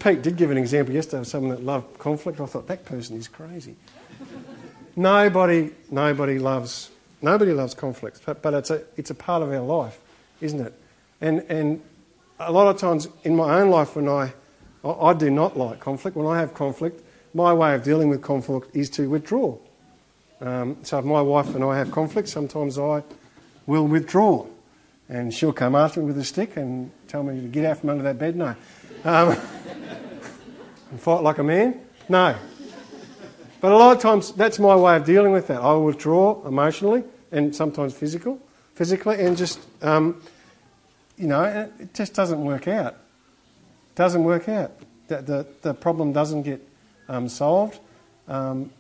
Pete 0.01 0.23
did 0.23 0.37
give 0.37 0.51
an 0.51 0.59
example 0.59 0.93
yesterday 0.93 1.21
of 1.21 1.29
someone 1.29 1.51
that 1.55 1.63
loved 1.63 1.97
conflict. 2.01 2.41
I 2.41 2.47
thought 2.47 2.67
that 2.67 2.85
person 2.85 3.17
is 3.17 3.29
crazy. 3.29 3.77
nobody, 4.97 5.71
nobody 5.93 6.41
loves, 6.41 6.91
nobody 7.27 7.53
loves 7.53 7.75
conflict, 7.75 8.21
but, 8.25 8.41
but 8.41 8.55
it's 8.55 8.71
a, 8.71 8.83
it's 8.97 9.11
a 9.11 9.15
part 9.15 9.43
of 9.43 9.53
our 9.53 9.61
life, 9.61 9.99
isn't 10.41 10.61
it? 10.61 10.73
And 11.21 11.41
and 11.51 11.83
a 12.39 12.53
lot 12.53 12.69
of 12.69 12.79
times 12.79 13.09
in 13.25 13.37
my 13.37 13.61
own 13.61 13.71
life, 13.71 13.97
when 13.97 14.09
I, 14.09 14.33
I, 14.85 15.13
do 15.15 15.31
not 15.31 15.57
like 15.57 15.81
conflict. 15.81 16.17
When 16.17 16.27
I 16.27 16.39
have 16.39 16.55
conflict, 16.55 17.03
my 17.35 17.53
way 17.53 17.75
of 17.75 17.83
dealing 17.83 18.09
with 18.09 18.23
conflict 18.23 18.75
is 18.75 18.91
to 18.91 19.09
withdraw. 19.09 19.57
Um, 20.41 20.77
so 20.83 20.99
if 20.99 21.05
my 21.05 21.23
wife 21.23 21.55
and 21.55 21.65
I 21.65 21.79
have 21.79 21.91
conflict, 21.91 22.29
sometimes 22.29 22.79
I 22.79 23.03
will 23.67 23.87
withdraw, 23.87 24.47
and 25.09 25.33
she'll 25.33 25.53
come 25.53 25.75
after 25.75 26.01
me 26.01 26.07
with 26.07 26.19
a 26.19 26.25
stick 26.25 26.57
and 26.57 26.91
tell 27.09 27.23
me 27.23 27.41
to 27.41 27.49
get 27.49 27.65
out 27.65 27.79
from 27.79 27.91
under 27.91 28.03
that 28.05 28.19
bed. 28.19 28.37
No. 28.37 28.55
Um, 29.05 29.31
and 30.91 31.01
fight 31.01 31.23
like 31.23 31.39
a 31.39 31.45
man? 31.45 31.81
No. 32.09 32.37
But 33.61 33.73
a 33.73 33.77
lot 33.77 33.97
of 33.97 34.03
times 34.03 34.33
that's 34.33 34.59
my 34.59 34.77
way 34.77 34.97
of 34.97 35.05
dealing 35.05 35.33
with 35.33 35.47
that. 35.47 35.63
I 35.63 35.73
will 35.73 35.87
withdraw 35.87 36.47
emotionally 36.47 37.03
and 37.33 37.55
sometimes 37.55 37.95
physical, 37.95 38.41
physically, 38.75 39.21
and 39.21 39.37
just, 39.37 39.61
um, 39.83 40.21
you 41.17 41.27
know, 41.27 41.43
it 41.79 41.95
just 41.95 42.15
doesn't 42.15 42.45
work 42.45 42.69
out. 42.69 42.97
Doesn't 43.95 44.25
work 44.25 44.49
out. 44.49 44.73
The, 45.09 45.23
the, 45.23 45.47
the 45.63 45.75
problem 45.75 46.13
doesn't 46.13 46.43
get 46.43 46.67
um, 47.09 47.29
solved. 47.29 47.81
Um, 48.29 48.71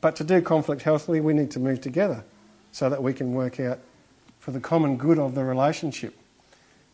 but 0.00 0.16
to 0.16 0.24
do 0.24 0.40
conflict 0.42 0.82
healthily, 0.82 1.20
we 1.20 1.32
need 1.32 1.50
to 1.52 1.60
move 1.60 1.80
together 1.80 2.24
so 2.72 2.88
that 2.90 3.02
we 3.02 3.12
can 3.12 3.32
work 3.32 3.60
out 3.60 3.78
for 4.38 4.50
the 4.50 4.60
common 4.60 4.96
good 4.96 5.18
of 5.18 5.34
the 5.34 5.44
relationship. 5.44 6.14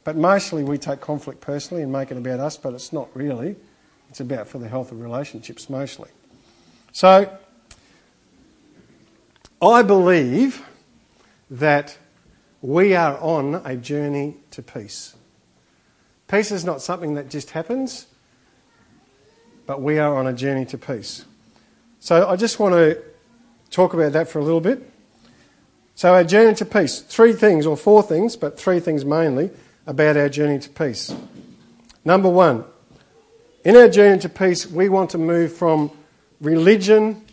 But 0.04 0.16
mostly 0.16 0.62
we 0.62 0.78
take 0.78 1.00
conflict 1.00 1.40
personally 1.40 1.82
and 1.82 1.92
make 1.92 2.10
it 2.10 2.16
about 2.16 2.40
us, 2.40 2.56
but 2.56 2.74
it's 2.74 2.92
not 2.92 3.08
really. 3.14 3.56
It's 4.10 4.20
about 4.20 4.46
for 4.46 4.58
the 4.58 4.68
health 4.68 4.92
of 4.92 5.00
relationships 5.00 5.68
mostly. 5.68 6.10
So, 6.92 7.30
I 9.60 9.82
believe 9.82 10.64
that 11.50 11.96
we 12.62 12.94
are 12.94 13.18
on 13.18 13.56
a 13.64 13.76
journey 13.76 14.36
to 14.52 14.62
peace. 14.62 15.16
Peace 16.28 16.52
is 16.52 16.64
not 16.64 16.82
something 16.82 17.14
that 17.14 17.30
just 17.30 17.50
happens, 17.50 18.06
but 19.66 19.80
we 19.80 19.98
are 19.98 20.16
on 20.16 20.26
a 20.26 20.32
journey 20.32 20.64
to 20.66 20.78
peace. 20.78 21.24
So 22.00 22.28
I 22.28 22.36
just 22.36 22.58
want 22.58 22.74
to 22.74 23.02
talk 23.70 23.94
about 23.94 24.12
that 24.12 24.28
for 24.28 24.38
a 24.38 24.42
little 24.44 24.60
bit. 24.60 24.90
So, 25.98 26.14
our 26.14 26.22
journey 26.22 26.54
to 26.54 26.64
peace. 26.64 27.00
Three 27.00 27.32
things, 27.32 27.66
or 27.66 27.76
four 27.76 28.04
things, 28.04 28.36
but 28.36 28.56
three 28.56 28.78
things 28.78 29.04
mainly 29.04 29.50
about 29.84 30.16
our 30.16 30.28
journey 30.28 30.60
to 30.60 30.68
peace. 30.70 31.12
Number 32.04 32.28
one, 32.28 32.64
in 33.64 33.74
our 33.74 33.88
journey 33.88 34.20
to 34.20 34.28
peace, 34.28 34.64
we 34.64 34.88
want 34.88 35.10
to 35.10 35.18
move 35.18 35.52
from 35.52 35.90
religion 36.40 37.24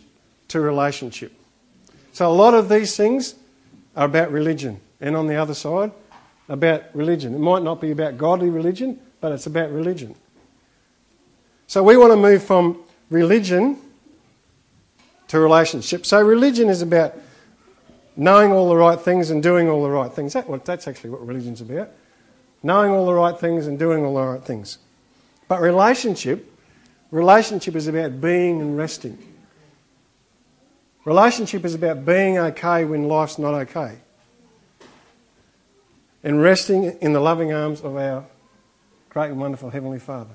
to 0.48 0.60
relationship. 0.60 1.32
So, 2.16 2.26
a 2.26 2.32
lot 2.32 2.54
of 2.54 2.70
these 2.70 2.96
things 2.96 3.34
are 3.94 4.06
about 4.06 4.32
religion, 4.32 4.80
and 5.02 5.14
on 5.14 5.26
the 5.26 5.34
other 5.34 5.52
side, 5.52 5.92
about 6.48 6.84
religion. 6.94 7.34
It 7.34 7.40
might 7.40 7.62
not 7.62 7.78
be 7.78 7.90
about 7.90 8.16
godly 8.16 8.48
religion, 8.48 8.98
but 9.20 9.32
it's 9.32 9.44
about 9.44 9.70
religion. 9.70 10.14
So, 11.66 11.82
we 11.82 11.98
want 11.98 12.12
to 12.12 12.16
move 12.16 12.42
from 12.42 12.82
religion 13.10 13.76
to 15.28 15.38
relationship. 15.38 16.06
So, 16.06 16.22
religion 16.22 16.70
is 16.70 16.80
about 16.80 17.14
knowing 18.16 18.50
all 18.50 18.70
the 18.70 18.76
right 18.76 18.98
things 18.98 19.28
and 19.28 19.42
doing 19.42 19.68
all 19.68 19.82
the 19.82 19.90
right 19.90 20.10
things. 20.10 20.32
That, 20.32 20.64
that's 20.64 20.88
actually 20.88 21.10
what 21.10 21.26
religion's 21.26 21.60
about 21.60 21.90
knowing 22.62 22.92
all 22.92 23.04
the 23.04 23.12
right 23.12 23.38
things 23.38 23.66
and 23.66 23.78
doing 23.78 24.06
all 24.06 24.14
the 24.14 24.22
right 24.22 24.42
things. 24.42 24.78
But 25.48 25.60
relationship, 25.60 26.50
relationship 27.10 27.76
is 27.76 27.88
about 27.88 28.22
being 28.22 28.62
and 28.62 28.74
resting. 28.74 29.18
Relationship 31.06 31.64
is 31.64 31.72
about 31.72 32.04
being 32.04 32.36
okay 32.36 32.84
when 32.84 33.06
life's 33.06 33.38
not 33.38 33.54
okay. 33.54 33.96
And 36.24 36.42
resting 36.42 36.98
in 37.00 37.12
the 37.12 37.20
loving 37.20 37.52
arms 37.52 37.80
of 37.80 37.96
our 37.96 38.24
great 39.08 39.30
and 39.30 39.40
wonderful 39.40 39.70
Heavenly 39.70 40.00
Father. 40.00 40.34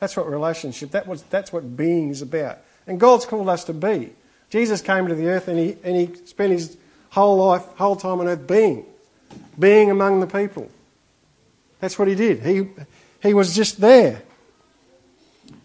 That's 0.00 0.16
what 0.16 0.26
relationship, 0.26 0.92
that 0.92 1.06
was, 1.06 1.22
that's 1.24 1.52
what 1.52 1.76
being 1.76 2.08
is 2.08 2.22
about. 2.22 2.60
And 2.86 2.98
God's 2.98 3.26
called 3.26 3.50
us 3.50 3.64
to 3.64 3.74
be. 3.74 4.10
Jesus 4.48 4.80
came 4.80 5.06
to 5.06 5.14
the 5.14 5.26
earth 5.26 5.48
and 5.48 5.58
he, 5.58 5.76
and 5.84 5.94
he 5.94 6.14
spent 6.24 6.50
his 6.50 6.78
whole 7.10 7.36
life, 7.36 7.66
whole 7.76 7.94
time 7.94 8.18
on 8.20 8.26
earth 8.26 8.46
being. 8.46 8.86
Being 9.58 9.90
among 9.90 10.20
the 10.20 10.26
people. 10.26 10.70
That's 11.78 11.98
what 11.98 12.08
he 12.08 12.14
did. 12.14 12.40
He, 12.40 12.70
he 13.22 13.34
was 13.34 13.54
just 13.54 13.82
there. 13.82 14.22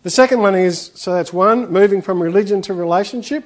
The 0.04 0.10
second 0.10 0.42
one 0.42 0.56
is 0.56 0.92
so 0.94 1.14
that's 1.14 1.32
one, 1.32 1.72
moving 1.72 2.02
from 2.02 2.22
religion 2.22 2.62
to 2.64 2.74
relationship. 2.74 3.46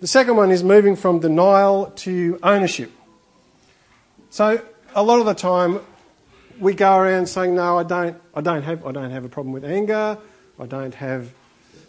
The 0.00 0.06
second 0.06 0.36
one 0.36 0.52
is 0.52 0.62
moving 0.62 0.94
from 0.94 1.18
denial 1.18 1.86
to 1.96 2.38
ownership. 2.42 2.92
So 4.30 4.62
a 4.94 5.02
lot 5.02 5.18
of 5.18 5.26
the 5.26 5.34
time 5.34 5.80
we 6.60 6.74
go 6.74 6.96
around 6.96 7.26
saying, 7.26 7.56
No, 7.56 7.78
I 7.78 7.82
don't, 7.82 8.16
I 8.32 8.40
don't, 8.40 8.62
have, 8.62 8.86
I 8.86 8.92
don't 8.92 9.10
have 9.10 9.24
a 9.24 9.28
problem 9.28 9.52
with 9.52 9.64
anger. 9.64 10.16
I 10.60 10.66
don't 10.66 10.94
have 10.94 11.32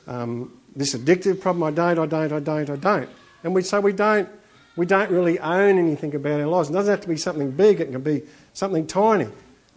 um, 0.07 0.59
this 0.75 0.95
addictive 0.95 1.39
problem. 1.39 1.63
I 1.63 1.71
don't, 1.71 1.99
I 1.99 2.05
don't, 2.05 2.33
I 2.33 2.39
don't, 2.39 2.69
I 2.69 2.75
don't. 2.75 3.09
And 3.43 3.53
we 3.53 3.61
say 3.61 3.77
we 3.77 3.93
don't, 3.93 4.27
we 4.75 4.87
don't 4.87 5.11
really 5.11 5.39
own 5.39 5.77
anything 5.77 6.15
about 6.15 6.39
our 6.39 6.47
lives. 6.47 6.69
It 6.71 6.73
doesn't 6.73 6.91
have 6.91 7.01
to 7.01 7.07
be 7.07 7.17
something 7.17 7.51
big, 7.51 7.79
it 7.79 7.91
can 7.91 8.01
be 8.01 8.23
something 8.53 8.87
tiny. 8.87 9.27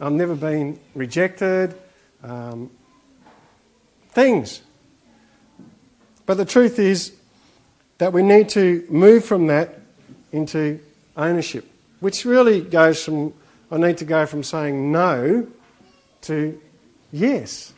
I've 0.01 0.13
never 0.13 0.35
been 0.35 0.81
rejected. 0.95 1.75
Um, 2.23 2.71
things. 4.13 4.63
But 6.25 6.39
the 6.39 6.45
truth 6.45 6.79
is 6.79 7.13
that 8.03 8.13
we 8.13 8.21
need 8.21 8.49
to 8.49 8.85
move 8.91 9.25
from 9.25 9.47
that 9.47 9.79
into 10.33 10.81
ownership, 11.17 11.65
which 12.01 12.25
really 12.25 12.61
goes 12.61 13.05
from, 13.05 13.33
I 13.71 13.77
need 13.77 13.97
to 13.99 14.05
go 14.05 14.27
from 14.27 14.43
saying 14.43 14.91
no 14.91 15.47
to 16.23 16.61
yes. 17.13 17.73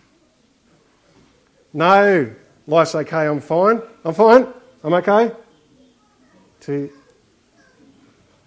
No, 1.74 2.34
life's 2.66 2.94
okay, 2.94 3.26
I'm 3.26 3.42
fine, 3.42 3.82
I'm 4.02 4.14
fine, 4.14 4.46
I'm 4.82 4.94
okay. 4.94 5.30
To 6.60 6.90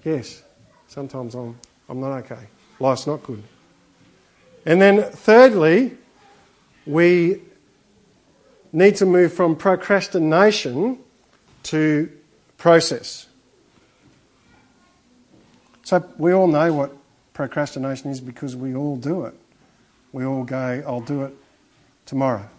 yes, 0.04 0.42
sometimes 0.88 1.36
I'm, 1.36 1.60
I'm 1.90 2.00
not 2.00 2.18
okay, 2.24 2.48
life's 2.80 3.06
not 3.06 3.22
good. 3.22 3.44
And 4.66 4.82
then, 4.82 5.04
thirdly, 5.04 5.96
we 6.88 7.44
need 8.74 8.96
to 8.96 9.06
move 9.06 9.32
from 9.32 9.56
procrastination 9.56 11.04
to 11.64 12.12
process. 12.58 13.28
So, 15.84 16.04
we 16.18 16.34
all 16.34 16.48
know 16.48 16.74
what 16.74 16.96
procrastination 17.34 18.10
is 18.12 18.20
because 18.20 18.56
we 18.56 18.76
all 18.76 18.98
do 18.98 19.26
it. 19.26 19.34
We 20.12 20.26
all 20.26 20.44
go, 20.44 20.84
I'll 20.86 21.02
do 21.02 21.24
it 21.24 21.34
tomorrow, 22.06 22.50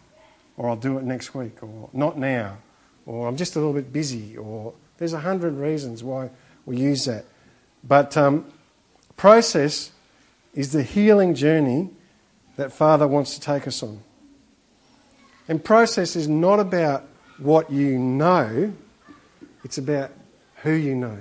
or 0.56 0.68
I'll 0.68 0.76
do 0.76 0.98
it 0.98 1.04
next 1.04 1.34
week, 1.34 1.62
or 1.62 1.90
not 1.92 2.16
now, 2.18 2.58
or 3.06 3.28
I'm 3.28 3.36
just 3.36 3.56
a 3.56 3.58
little 3.58 3.74
bit 3.74 3.92
busy, 3.92 4.36
or 4.36 4.74
there's 4.98 5.12
a 5.12 5.20
hundred 5.20 5.54
reasons 5.54 6.04
why 6.04 6.30
we 6.64 6.76
use 6.76 7.06
that. 7.06 7.24
But 7.82 8.16
um, 8.16 8.46
process 9.16 9.92
is 10.54 10.72
the 10.72 10.82
healing 10.82 11.34
journey 11.34 11.90
that 12.56 12.72
Father 12.72 13.06
wants 13.06 13.34
to 13.34 13.40
take 13.40 13.66
us 13.66 13.82
on. 13.82 14.00
And 15.48 15.64
process 15.64 16.16
is 16.16 16.28
not 16.28 16.60
about 16.60 17.04
what 17.38 17.70
you 17.70 17.98
know, 17.98 18.74
it's 19.64 19.78
about 19.78 20.10
who 20.62 20.72
you 20.72 20.94
know. 20.94 21.18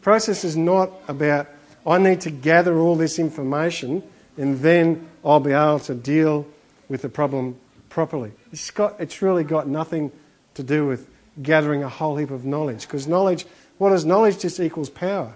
Process 0.00 0.44
is 0.44 0.56
not 0.56 0.90
about, 1.08 1.48
I 1.86 1.98
need 1.98 2.20
to 2.22 2.30
gather 2.30 2.78
all 2.78 2.96
this 2.96 3.18
information 3.18 4.02
and 4.36 4.58
then 4.60 5.08
I'll 5.24 5.40
be 5.40 5.52
able 5.52 5.80
to 5.80 5.94
deal 5.94 6.46
with 6.88 7.02
the 7.02 7.08
problem 7.08 7.56
properly. 7.88 8.32
It's, 8.52 8.70
got, 8.70 9.00
it's 9.00 9.22
really 9.22 9.44
got 9.44 9.68
nothing 9.68 10.10
to 10.54 10.62
do 10.62 10.86
with 10.86 11.08
gathering 11.40 11.82
a 11.82 11.88
whole 11.88 12.16
heap 12.16 12.30
of 12.30 12.44
knowledge 12.44 12.82
because 12.82 13.06
knowledge, 13.06 13.46
what 13.78 13.92
is 13.92 14.04
knowledge 14.04 14.40
just 14.40 14.60
equals 14.60 14.90
power. 14.90 15.34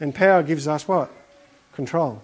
And 0.00 0.14
power 0.14 0.42
gives 0.42 0.68
us 0.68 0.86
what? 0.88 1.10
Control. 1.72 2.22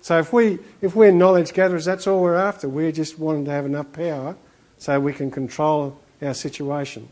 So 0.00 0.18
if, 0.18 0.32
we, 0.32 0.58
if 0.80 0.96
we're 0.96 1.12
knowledge 1.12 1.52
gatherers, 1.52 1.84
that's 1.84 2.06
all 2.06 2.22
we're 2.22 2.34
after. 2.34 2.68
We're 2.68 2.92
just 2.92 3.18
wanting 3.18 3.44
to 3.44 3.50
have 3.50 3.66
enough 3.66 3.92
power 3.92 4.36
so 4.78 4.98
we 4.98 5.12
can 5.12 5.30
control 5.30 5.99
our 6.22 6.34
situation. 6.34 7.08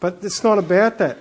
But 0.00 0.18
it's 0.22 0.42
not 0.42 0.58
about 0.58 0.98
that. 0.98 1.18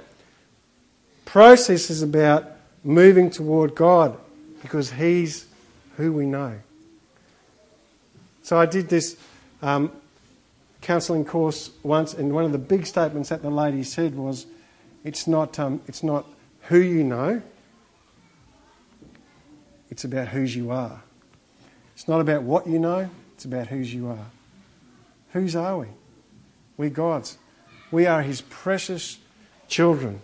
Process 1.25 1.89
is 1.89 2.01
about 2.01 2.45
moving 2.83 3.29
toward 3.29 3.75
God 3.75 4.17
because 4.61 4.91
He's 4.91 5.45
who 5.97 6.13
we 6.13 6.25
know. 6.25 6.59
So 8.43 8.57
I 8.57 8.65
did 8.65 8.87
this 8.87 9.17
um, 9.61 9.91
counselling 10.81 11.25
course 11.25 11.71
once, 11.83 12.13
and 12.13 12.31
one 12.31 12.45
of 12.45 12.51
the 12.51 12.57
big 12.57 12.85
statements 12.85 13.29
that 13.29 13.41
the 13.41 13.49
lady 13.49 13.83
said 13.83 14.15
was, 14.15 14.45
"It's 15.03 15.27
not, 15.27 15.59
um, 15.59 15.81
it's 15.87 16.03
not 16.03 16.25
who 16.63 16.79
you 16.79 17.03
know, 17.03 17.41
it's 19.89 20.03
about 20.03 20.29
whose 20.29 20.55
you 20.55 20.71
are. 20.71 21.01
It's 21.93 22.07
not 22.07 22.21
about 22.21 22.43
what 22.43 22.67
you 22.67 22.79
know, 22.79 23.09
it's 23.33 23.45
about 23.45 23.67
whose 23.67 23.93
you 23.93 24.07
are. 24.07 24.27
Whose 25.33 25.55
are 25.55 25.79
we? 25.79 25.87
We're 26.77 26.89
God's. 26.89 27.37
We 27.91 28.05
are 28.05 28.21
His 28.21 28.41
precious 28.41 29.17
children. 29.67 30.21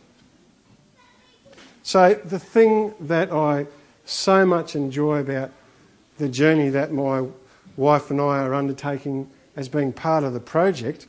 So, 1.82 2.14
the 2.14 2.40
thing 2.40 2.94
that 3.00 3.32
I 3.32 3.68
so 4.06 4.46
much 4.46 4.76
enjoy 4.76 5.20
about 5.20 5.52
the 6.18 6.30
journey 6.30 6.70
that 6.70 6.92
my 6.92 7.28
wife 7.76 8.12
and 8.12 8.22
I 8.22 8.40
are 8.40 8.54
undertaking 8.54 9.30
as 9.56 9.68
being 9.68 9.92
part 9.92 10.24
of 10.24 10.34
the 10.34 10.40
project 10.40 11.08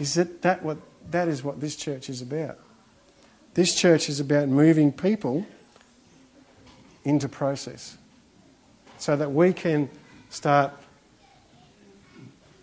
is 0.00 0.14
that 0.14 0.42
that, 0.42 0.62
what, 0.62 0.78
that 1.10 1.28
is 1.28 1.44
what 1.44 1.60
this 1.60 1.76
church 1.76 2.08
is 2.08 2.22
about. 2.22 2.58
This 3.54 3.74
church 3.74 4.08
is 4.08 4.20
about 4.20 4.48
moving 4.48 4.92
people 4.92 5.46
into 7.04 7.28
process 7.28 7.96
so 8.98 9.16
that 9.16 9.32
we 9.32 9.52
can 9.52 9.88
start 10.30 10.72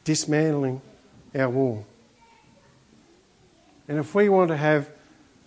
dismantling 0.03 0.81
our 1.33 1.49
wall. 1.49 1.85
And 3.87 3.99
if 3.99 4.15
we 4.15 4.29
want 4.29 4.49
to 4.49 4.57
have 4.57 4.89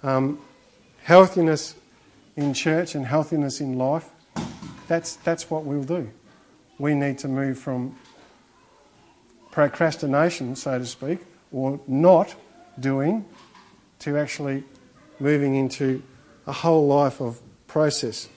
um, 0.02 0.38
healthiness 1.02 1.74
in 2.36 2.54
church 2.54 2.94
and 2.94 3.04
healthiness 3.04 3.60
in 3.60 3.76
life, 3.78 4.08
that's, 4.86 5.16
that's 5.16 5.50
what 5.50 5.64
we'll 5.64 5.82
do. 5.82 6.10
We 6.78 6.94
need 6.94 7.18
to 7.18 7.28
move 7.28 7.58
from 7.58 7.96
procrastination, 9.50 10.54
so 10.54 10.78
to 10.78 10.86
speak, 10.86 11.18
or 11.52 11.80
not 11.88 12.34
doing, 12.78 13.24
to 14.00 14.16
actually 14.16 14.62
moving 15.18 15.56
into 15.56 16.02
a 16.46 16.52
whole 16.52 16.86
life 16.86 17.20
of 17.20 17.40
process. 17.66 18.28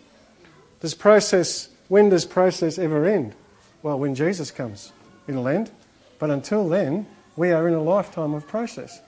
Does 0.80 0.96
process, 0.96 1.70
when 1.88 2.10
does 2.10 2.26
process 2.26 2.80
ever 2.80 3.06
end? 3.06 3.36
Well, 3.84 4.00
when 4.00 4.16
Jesus 4.16 4.50
comes, 4.50 4.92
it'll 5.28 5.48
end. 5.48 5.70
But 6.18 6.32
until 6.32 6.68
then, 6.68 7.06
we 7.36 7.52
are 7.52 7.68
in 7.68 7.76
a 7.76 7.82
lifetime 7.82 8.34
of 8.34 8.48
process. 8.48 9.00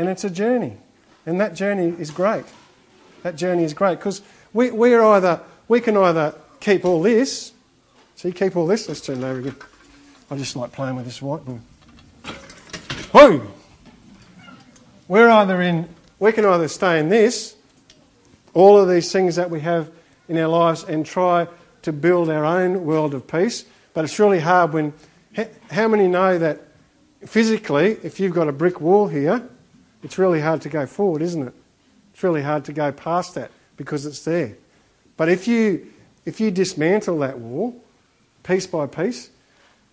And 0.00 0.08
it's 0.08 0.24
a 0.24 0.30
journey. 0.30 0.78
And 1.26 1.38
that 1.42 1.54
journey 1.54 1.94
is 1.98 2.10
great. 2.10 2.46
That 3.22 3.36
journey 3.36 3.64
is 3.64 3.74
great 3.74 3.98
because 3.98 4.22
we, 4.54 4.70
we're 4.70 5.04
either, 5.04 5.42
we 5.68 5.82
can 5.82 5.94
either 5.94 6.34
keep 6.58 6.86
all 6.86 7.02
this. 7.02 7.52
See, 8.16 8.32
keep 8.32 8.56
all 8.56 8.66
this. 8.66 8.88
Let's 8.88 9.02
turn 9.02 9.22
it 9.22 9.26
over 9.26 9.40
again. 9.40 9.56
I 10.30 10.38
just 10.38 10.56
like 10.56 10.72
playing 10.72 10.96
with 10.96 11.04
this 11.04 11.20
whiteboard. 11.20 11.60
Whoa! 13.12 13.46
We're 15.06 15.28
either 15.28 15.60
in, 15.60 15.86
we 16.18 16.32
can 16.32 16.46
either 16.46 16.68
stay 16.68 16.98
in 16.98 17.10
this, 17.10 17.54
all 18.54 18.78
of 18.78 18.88
these 18.88 19.12
things 19.12 19.36
that 19.36 19.50
we 19.50 19.60
have 19.60 19.90
in 20.30 20.38
our 20.38 20.48
lives 20.48 20.82
and 20.82 21.04
try 21.04 21.46
to 21.82 21.92
build 21.92 22.30
our 22.30 22.46
own 22.46 22.86
world 22.86 23.12
of 23.12 23.26
peace. 23.26 23.66
But 23.92 24.06
it's 24.06 24.18
really 24.18 24.40
hard 24.40 24.72
when. 24.72 24.94
How 25.70 25.88
many 25.88 26.08
know 26.08 26.38
that 26.38 26.62
physically, 27.26 27.98
if 28.02 28.18
you've 28.18 28.32
got 28.34 28.48
a 28.48 28.52
brick 28.52 28.80
wall 28.80 29.06
here, 29.06 29.46
it's 30.02 30.18
really 30.18 30.40
hard 30.40 30.62
to 30.62 30.68
go 30.68 30.86
forward, 30.86 31.22
isn't 31.22 31.48
it? 31.48 31.54
It's 32.12 32.22
really 32.22 32.42
hard 32.42 32.64
to 32.66 32.72
go 32.72 32.92
past 32.92 33.34
that 33.34 33.50
because 33.76 34.06
it's 34.06 34.24
there. 34.24 34.56
But 35.16 35.28
if 35.28 35.46
you, 35.46 35.86
if 36.24 36.40
you 36.40 36.50
dismantle 36.50 37.18
that 37.18 37.38
wall, 37.38 37.82
piece 38.42 38.66
by 38.66 38.86
piece, 38.86 39.30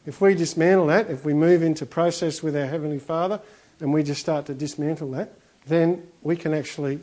if 0.05 0.21
we 0.21 0.35
dismantle 0.35 0.87
that, 0.87 1.09
if 1.09 1.25
we 1.25 1.33
move 1.33 1.61
into 1.61 1.85
process 1.85 2.41
with 2.41 2.55
our 2.55 2.65
Heavenly 2.65 2.99
Father 2.99 3.41
and 3.79 3.93
we 3.93 4.03
just 4.03 4.21
start 4.21 4.45
to 4.45 4.53
dismantle 4.53 5.11
that, 5.11 5.33
then 5.65 6.07
we 6.21 6.35
can 6.35 6.53
actually 6.53 6.99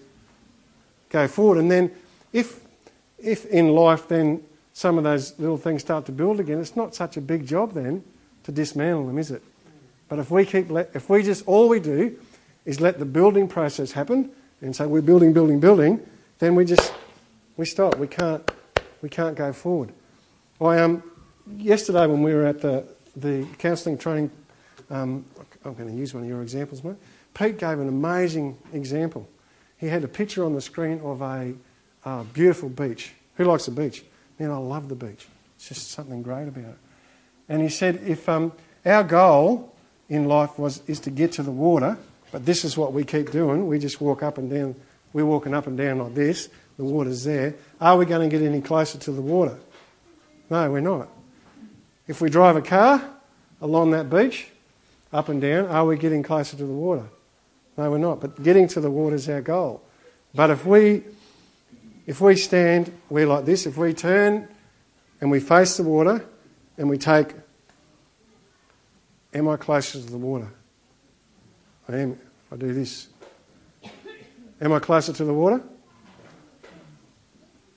go 1.10 1.28
forward. 1.28 1.58
And 1.58 1.70
then 1.70 1.90
if 2.32 2.60
if 3.18 3.46
in 3.46 3.68
life 3.68 4.08
then 4.08 4.42
some 4.72 4.98
of 4.98 5.04
those 5.04 5.38
little 5.38 5.56
things 5.56 5.80
start 5.80 6.04
to 6.06 6.12
build 6.12 6.40
again, 6.40 6.60
it's 6.60 6.76
not 6.76 6.94
such 6.94 7.16
a 7.16 7.20
big 7.20 7.46
job 7.46 7.72
then 7.72 8.02
to 8.42 8.52
dismantle 8.52 9.06
them, 9.06 9.18
is 9.18 9.30
it? 9.30 9.42
But 10.08 10.18
if 10.18 10.30
we 10.30 10.44
keep, 10.44 10.70
if 10.70 11.08
we 11.08 11.22
just 11.22 11.46
all 11.46 11.68
we 11.68 11.80
do 11.80 12.18
is 12.64 12.80
let 12.80 12.98
the 12.98 13.04
building 13.04 13.48
process 13.48 13.92
happen, 13.92 14.30
and 14.60 14.74
so 14.74 14.88
we're 14.88 15.02
building, 15.02 15.32
building, 15.32 15.60
building, 15.60 16.00
then 16.38 16.54
we 16.54 16.64
just 16.64 16.92
we 17.56 17.66
stop. 17.66 17.96
We 17.96 18.06
can't 18.06 18.50
we 19.02 19.08
can't 19.08 19.36
go 19.36 19.52
forward. 19.52 19.92
I 20.60 20.78
um 20.78 21.02
yesterday 21.56 22.06
when 22.06 22.22
we 22.22 22.34
were 22.34 22.46
at 22.46 22.60
the 22.60 22.84
the 23.16 23.46
counselling 23.58 23.98
training, 23.98 24.30
um, 24.90 25.24
I'm 25.64 25.74
going 25.74 25.88
to 25.88 25.94
use 25.94 26.14
one 26.14 26.24
of 26.24 26.28
your 26.28 26.42
examples, 26.42 26.82
mate. 26.82 26.96
Pete 27.32 27.58
gave 27.58 27.78
an 27.78 27.88
amazing 27.88 28.56
example. 28.72 29.28
He 29.78 29.88
had 29.88 30.04
a 30.04 30.08
picture 30.08 30.44
on 30.44 30.54
the 30.54 30.60
screen 30.60 31.00
of 31.00 31.22
a 31.22 31.54
uh, 32.04 32.22
beautiful 32.24 32.68
beach. 32.68 33.12
Who 33.36 33.44
likes 33.44 33.66
the 33.66 33.72
beach? 33.72 34.04
Man, 34.38 34.50
I 34.50 34.56
love 34.56 34.88
the 34.88 34.94
beach. 34.94 35.26
It's 35.56 35.68
just 35.68 35.90
something 35.90 36.22
great 36.22 36.48
about 36.48 36.64
it. 36.64 36.78
And 37.48 37.62
he 37.62 37.68
said, 37.68 38.00
if 38.06 38.28
um, 38.28 38.52
our 38.84 39.04
goal 39.04 39.74
in 40.08 40.26
life 40.26 40.58
was 40.58 40.82
is 40.86 41.00
to 41.00 41.10
get 41.10 41.32
to 41.32 41.42
the 41.42 41.50
water, 41.50 41.96
but 42.34 42.44
this 42.44 42.64
is 42.64 42.76
what 42.76 42.92
we 42.92 43.04
keep 43.04 43.30
doing. 43.30 43.68
We 43.68 43.78
just 43.78 44.00
walk 44.00 44.24
up 44.24 44.38
and 44.38 44.50
down. 44.50 44.74
We're 45.12 45.24
walking 45.24 45.54
up 45.54 45.68
and 45.68 45.78
down 45.78 46.00
like 46.00 46.16
this. 46.16 46.48
The 46.76 46.82
water's 46.82 47.22
there. 47.22 47.54
Are 47.80 47.96
we 47.96 48.06
going 48.06 48.28
to 48.28 48.36
get 48.36 48.44
any 48.44 48.60
closer 48.60 48.98
to 48.98 49.12
the 49.12 49.20
water? 49.20 49.56
No, 50.50 50.68
we're 50.68 50.80
not. 50.80 51.06
If 52.08 52.20
we 52.20 52.28
drive 52.30 52.56
a 52.56 52.60
car 52.60 53.08
along 53.60 53.92
that 53.92 54.10
beach, 54.10 54.48
up 55.12 55.28
and 55.28 55.40
down, 55.40 55.66
are 55.66 55.86
we 55.86 55.96
getting 55.96 56.24
closer 56.24 56.56
to 56.56 56.66
the 56.66 56.72
water? 56.72 57.04
No, 57.78 57.88
we're 57.92 57.98
not. 57.98 58.20
But 58.20 58.42
getting 58.42 58.66
to 58.66 58.80
the 58.80 58.90
water 58.90 59.14
is 59.14 59.28
our 59.28 59.40
goal. 59.40 59.80
But 60.34 60.50
if 60.50 60.66
we 60.66 61.04
if 62.04 62.20
we 62.20 62.34
stand, 62.34 62.92
we're 63.08 63.28
like 63.28 63.44
this. 63.44 63.64
If 63.64 63.76
we 63.76 63.94
turn 63.94 64.48
and 65.20 65.30
we 65.30 65.38
face 65.38 65.76
the 65.76 65.84
water 65.84 66.26
and 66.78 66.90
we 66.90 66.98
take, 66.98 67.32
am 69.32 69.48
I 69.48 69.56
closer 69.56 70.00
to 70.00 70.10
the 70.10 70.18
water? 70.18 70.48
I 71.88 71.96
am. 71.96 72.18
I 72.54 72.56
do 72.56 72.72
this, 72.72 73.08
am 74.60 74.72
I 74.72 74.78
closer 74.78 75.12
to 75.12 75.24
the 75.24 75.34
water? 75.34 75.60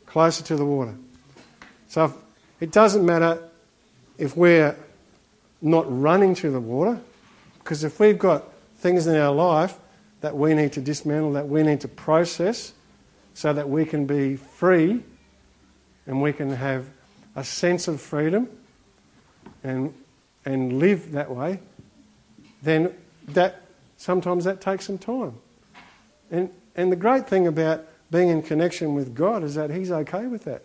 Closer 0.05 0.43
to 0.43 0.55
the 0.55 0.65
water. 0.65 0.93
So 1.87 2.05
if, 2.05 2.13
it 2.59 2.71
doesn't 2.71 3.03
matter 3.03 3.41
if 4.19 4.37
we're 4.37 4.77
not 5.63 5.85
running 5.89 6.35
to 6.35 6.51
the 6.51 6.59
water, 6.59 7.01
because 7.57 7.83
if 7.83 7.99
we've 7.99 8.19
got 8.19 8.43
things 8.75 9.07
in 9.07 9.15
our 9.15 9.33
life 9.33 9.79
that 10.21 10.37
we 10.37 10.53
need 10.53 10.73
to 10.73 10.81
dismantle, 10.81 11.31
that 11.31 11.47
we 11.47 11.63
need 11.63 11.81
to 11.81 11.87
process, 11.87 12.73
so 13.33 13.53
that 13.53 13.67
we 13.67 13.83
can 13.83 14.05
be 14.05 14.35
free 14.35 15.03
and 16.05 16.21
we 16.21 16.31
can 16.31 16.51
have 16.51 16.87
a 17.35 17.43
sense 17.43 17.87
of 17.87 17.99
freedom 17.99 18.47
and, 19.63 19.91
and 20.45 20.77
live 20.77 21.13
that 21.13 21.31
way, 21.31 21.59
then 22.61 22.93
that 23.29 23.63
sometimes 23.97 24.45
that 24.45 24.61
takes 24.61 24.85
some 24.85 24.97
time. 24.97 25.35
And, 26.31 26.49
and 26.75 26.91
the 26.91 26.95
great 26.95 27.27
thing 27.27 27.47
about 27.47 27.85
being 28.09 28.29
in 28.29 28.41
connection 28.41 28.93
with 28.93 29.13
God 29.13 29.43
is 29.43 29.55
that 29.55 29.69
He's 29.69 29.91
okay 29.91 30.27
with 30.27 30.45
that. 30.45 30.63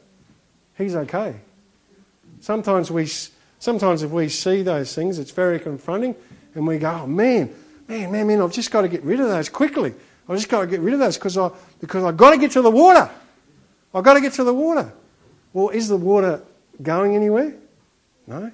He's 0.78 0.94
okay. 0.94 1.34
Sometimes 2.40 2.90
we, 2.90 3.08
sometimes 3.58 4.02
if 4.02 4.10
we 4.10 4.28
see 4.28 4.62
those 4.62 4.94
things, 4.94 5.18
it's 5.18 5.30
very 5.30 5.58
confronting, 5.58 6.14
and 6.54 6.66
we 6.66 6.78
go, 6.78 7.00
"Oh 7.02 7.06
man, 7.06 7.52
man, 7.88 8.10
man, 8.12 8.26
man! 8.26 8.40
I've 8.40 8.52
just 8.52 8.70
got 8.70 8.82
to 8.82 8.88
get 8.88 9.02
rid 9.02 9.20
of 9.20 9.28
those 9.28 9.48
quickly. 9.48 9.94
I've 10.28 10.36
just 10.36 10.48
got 10.48 10.62
to 10.62 10.66
get 10.66 10.80
rid 10.80 10.94
of 10.94 11.00
those 11.00 11.16
because 11.16 11.36
I 11.36 11.50
because 11.80 12.04
I've 12.04 12.16
got 12.16 12.30
to 12.30 12.38
get 12.38 12.52
to 12.52 12.62
the 12.62 12.70
water. 12.70 13.10
I've 13.94 14.04
got 14.04 14.14
to 14.14 14.20
get 14.20 14.32
to 14.34 14.44
the 14.44 14.54
water. 14.54 14.92
Well, 15.52 15.68
is 15.68 15.88
the 15.88 15.96
water 15.96 16.42
going 16.82 17.14
anywhere? 17.14 17.54
No. 18.26 18.50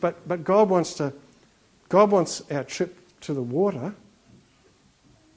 But 0.00 0.28
but 0.28 0.44
God 0.44 0.68
wants 0.68 0.94
to, 0.94 1.12
God 1.92 2.10
wants 2.10 2.42
our 2.50 2.64
trip 2.64 2.96
to 3.20 3.34
the 3.34 3.42
water 3.42 3.94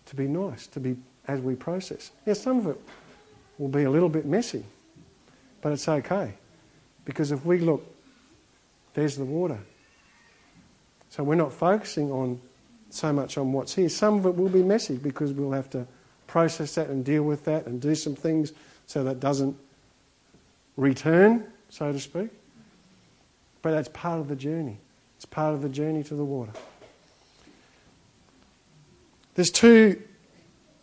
to 0.06 0.16
be 0.16 0.26
nice, 0.26 0.68
to 0.68 0.80
be 0.80 0.96
as 1.28 1.42
we 1.42 1.54
process. 1.54 2.12
Yeah, 2.26 2.32
some 2.32 2.60
of 2.60 2.68
it 2.68 2.80
will 3.58 3.68
be 3.68 3.84
a 3.84 3.90
little 3.90 4.08
bit 4.08 4.26
messy, 4.26 4.64
but 5.60 5.74
it's 5.74 5.90
okay. 5.90 6.34
Because 7.04 7.34
if 7.34 7.46
we 7.46 7.60
look, 7.60 7.86
there's 8.94 9.18
the 9.18 9.26
water. 9.26 9.60
So 11.10 11.26
we're 11.26 11.36
not 11.36 11.52
focusing 11.52 12.10
on 12.10 12.40
so 12.90 13.12
much 13.12 13.38
on 13.38 13.52
what's 13.52 13.76
here. 13.76 13.90
Some 13.90 14.20
of 14.20 14.26
it 14.26 14.38
will 14.38 14.48
be 14.48 14.64
messy 14.64 14.96
because 14.96 15.34
we'll 15.34 15.52
have 15.52 15.70
to 15.72 15.86
process 16.26 16.76
that 16.76 16.88
and 16.88 17.04
deal 17.04 17.24
with 17.24 17.44
that 17.44 17.66
and 17.66 17.82
do 17.82 17.96
some 17.96 18.16
things 18.16 18.54
so 18.88 19.04
that 19.04 19.20
doesn't 19.20 19.58
return, 20.78 21.52
so 21.68 21.92
to 21.92 22.00
speak. 22.00 22.30
But 23.62 23.72
that's 23.72 23.90
part 23.90 24.22
of 24.22 24.30
the 24.30 24.38
journey. 24.38 24.78
It's 25.26 25.34
part 25.34 25.56
of 25.56 25.64
the 25.64 25.70
journey 25.70 26.04
to 26.04 26.14
the 26.14 26.24
water. 26.24 26.52
There's 29.34 29.50
two 29.50 30.00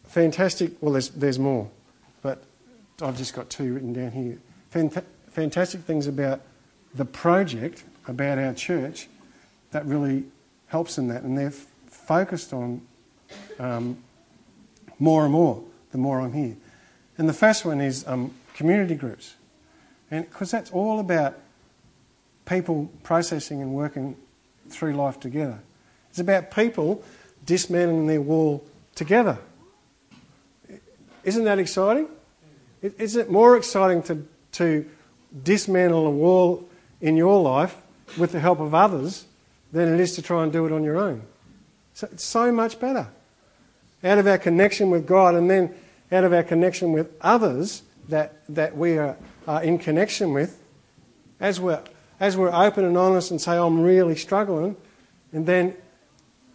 fantastic, 0.02 0.72
well, 0.80 0.94
there's, 0.94 1.10
there's 1.10 1.38
more, 1.38 1.70
but 2.22 2.42
I've 3.00 3.16
just 3.16 3.34
got 3.34 3.50
two 3.50 3.72
written 3.72 3.92
down 3.92 4.10
here. 4.10 4.38
Fant- 4.74 5.04
fantastic 5.30 5.82
things 5.82 6.08
about 6.08 6.40
the 6.92 7.04
project, 7.04 7.84
about 8.08 8.38
our 8.38 8.52
church, 8.52 9.06
that 9.70 9.86
really 9.86 10.24
helps 10.66 10.98
in 10.98 11.06
that. 11.06 11.22
And 11.22 11.38
they're 11.38 11.46
f- 11.46 11.66
focused 11.86 12.52
on 12.52 12.82
um, 13.60 13.96
more 14.98 15.22
and 15.22 15.32
more 15.32 15.62
the 15.92 15.98
more 15.98 16.20
I'm 16.20 16.32
here. 16.32 16.56
And 17.16 17.28
the 17.28 17.32
first 17.32 17.64
one 17.64 17.80
is 17.80 18.04
um, 18.08 18.34
community 18.54 18.96
groups. 18.96 19.36
And 20.10 20.28
because 20.28 20.50
that's 20.50 20.72
all 20.72 20.98
about 20.98 21.38
people 22.44 22.90
processing 23.04 23.62
and 23.62 23.72
working 23.72 24.16
through 24.68 24.94
life 24.94 25.20
together. 25.20 25.58
It's 26.10 26.18
about 26.18 26.50
people 26.50 27.02
dismantling 27.44 28.06
their 28.06 28.20
wall 28.20 28.64
together. 28.94 29.38
Isn't 31.24 31.44
that 31.44 31.58
exciting? 31.58 32.08
Is 32.82 33.16
it 33.16 33.30
more 33.30 33.56
exciting 33.56 34.02
to, 34.04 34.26
to 34.52 34.88
dismantle 35.42 36.06
a 36.06 36.10
wall 36.10 36.68
in 37.00 37.16
your 37.16 37.40
life 37.40 37.76
with 38.18 38.32
the 38.32 38.40
help 38.40 38.60
of 38.60 38.74
others 38.74 39.24
than 39.72 39.94
it 39.94 40.00
is 40.00 40.14
to 40.16 40.22
try 40.22 40.42
and 40.42 40.52
do 40.52 40.66
it 40.66 40.72
on 40.72 40.82
your 40.82 40.98
own? 40.98 41.22
So 41.94 42.08
it's 42.12 42.24
so 42.24 42.50
much 42.50 42.80
better. 42.80 43.06
Out 44.02 44.18
of 44.18 44.26
our 44.26 44.38
connection 44.38 44.90
with 44.90 45.06
God 45.06 45.34
and 45.34 45.48
then 45.48 45.74
out 46.10 46.24
of 46.24 46.32
our 46.32 46.42
connection 46.42 46.92
with 46.92 47.10
others 47.20 47.82
that, 48.08 48.42
that 48.48 48.76
we 48.76 48.98
are, 48.98 49.16
are 49.46 49.62
in 49.62 49.78
connection 49.78 50.32
with, 50.32 50.60
as 51.40 51.60
we're, 51.60 51.82
as 52.20 52.36
we're 52.36 52.52
open 52.52 52.84
and 52.84 52.96
honest 52.96 53.30
and 53.30 53.40
say, 53.40 53.56
I'm 53.56 53.80
really 53.80 54.16
struggling, 54.16 54.76
and 55.32 55.46
then 55.46 55.74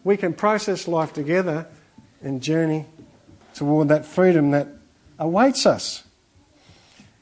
we 0.04 0.17
can 0.17 0.34
process 0.34 0.88
life 0.88 1.13
together 1.13 1.67
and 2.22 2.41
journey 2.41 2.86
toward 3.54 3.89
that 3.89 4.06
freedom 4.06 4.52
that 4.52 4.67
awaits 5.20 5.65
us. 5.65 6.04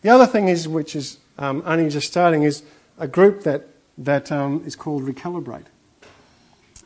The 0.02 0.10
other 0.10 0.28
thing 0.28 0.50
is, 0.50 0.68
which 0.68 0.96
is 0.96 1.18
um, 1.38 1.64
only 1.66 1.90
just 1.90 2.08
starting, 2.08 2.44
is 2.44 2.64
a 3.00 3.08
group 3.08 3.44
that, 3.44 3.68
that 3.98 4.32
um, 4.32 4.62
is 4.66 4.76
called 4.76 5.04
Recalibrate. 5.04 5.66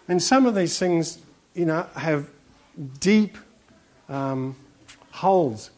And 0.07 0.23
some 0.23 0.45
of 0.45 0.55
these 0.55 0.79
things, 0.79 1.19
you 1.53 1.65
know, 1.65 1.85
have 1.95 2.29
deep 2.99 3.37
um, 4.07 4.55
holes 5.11 5.71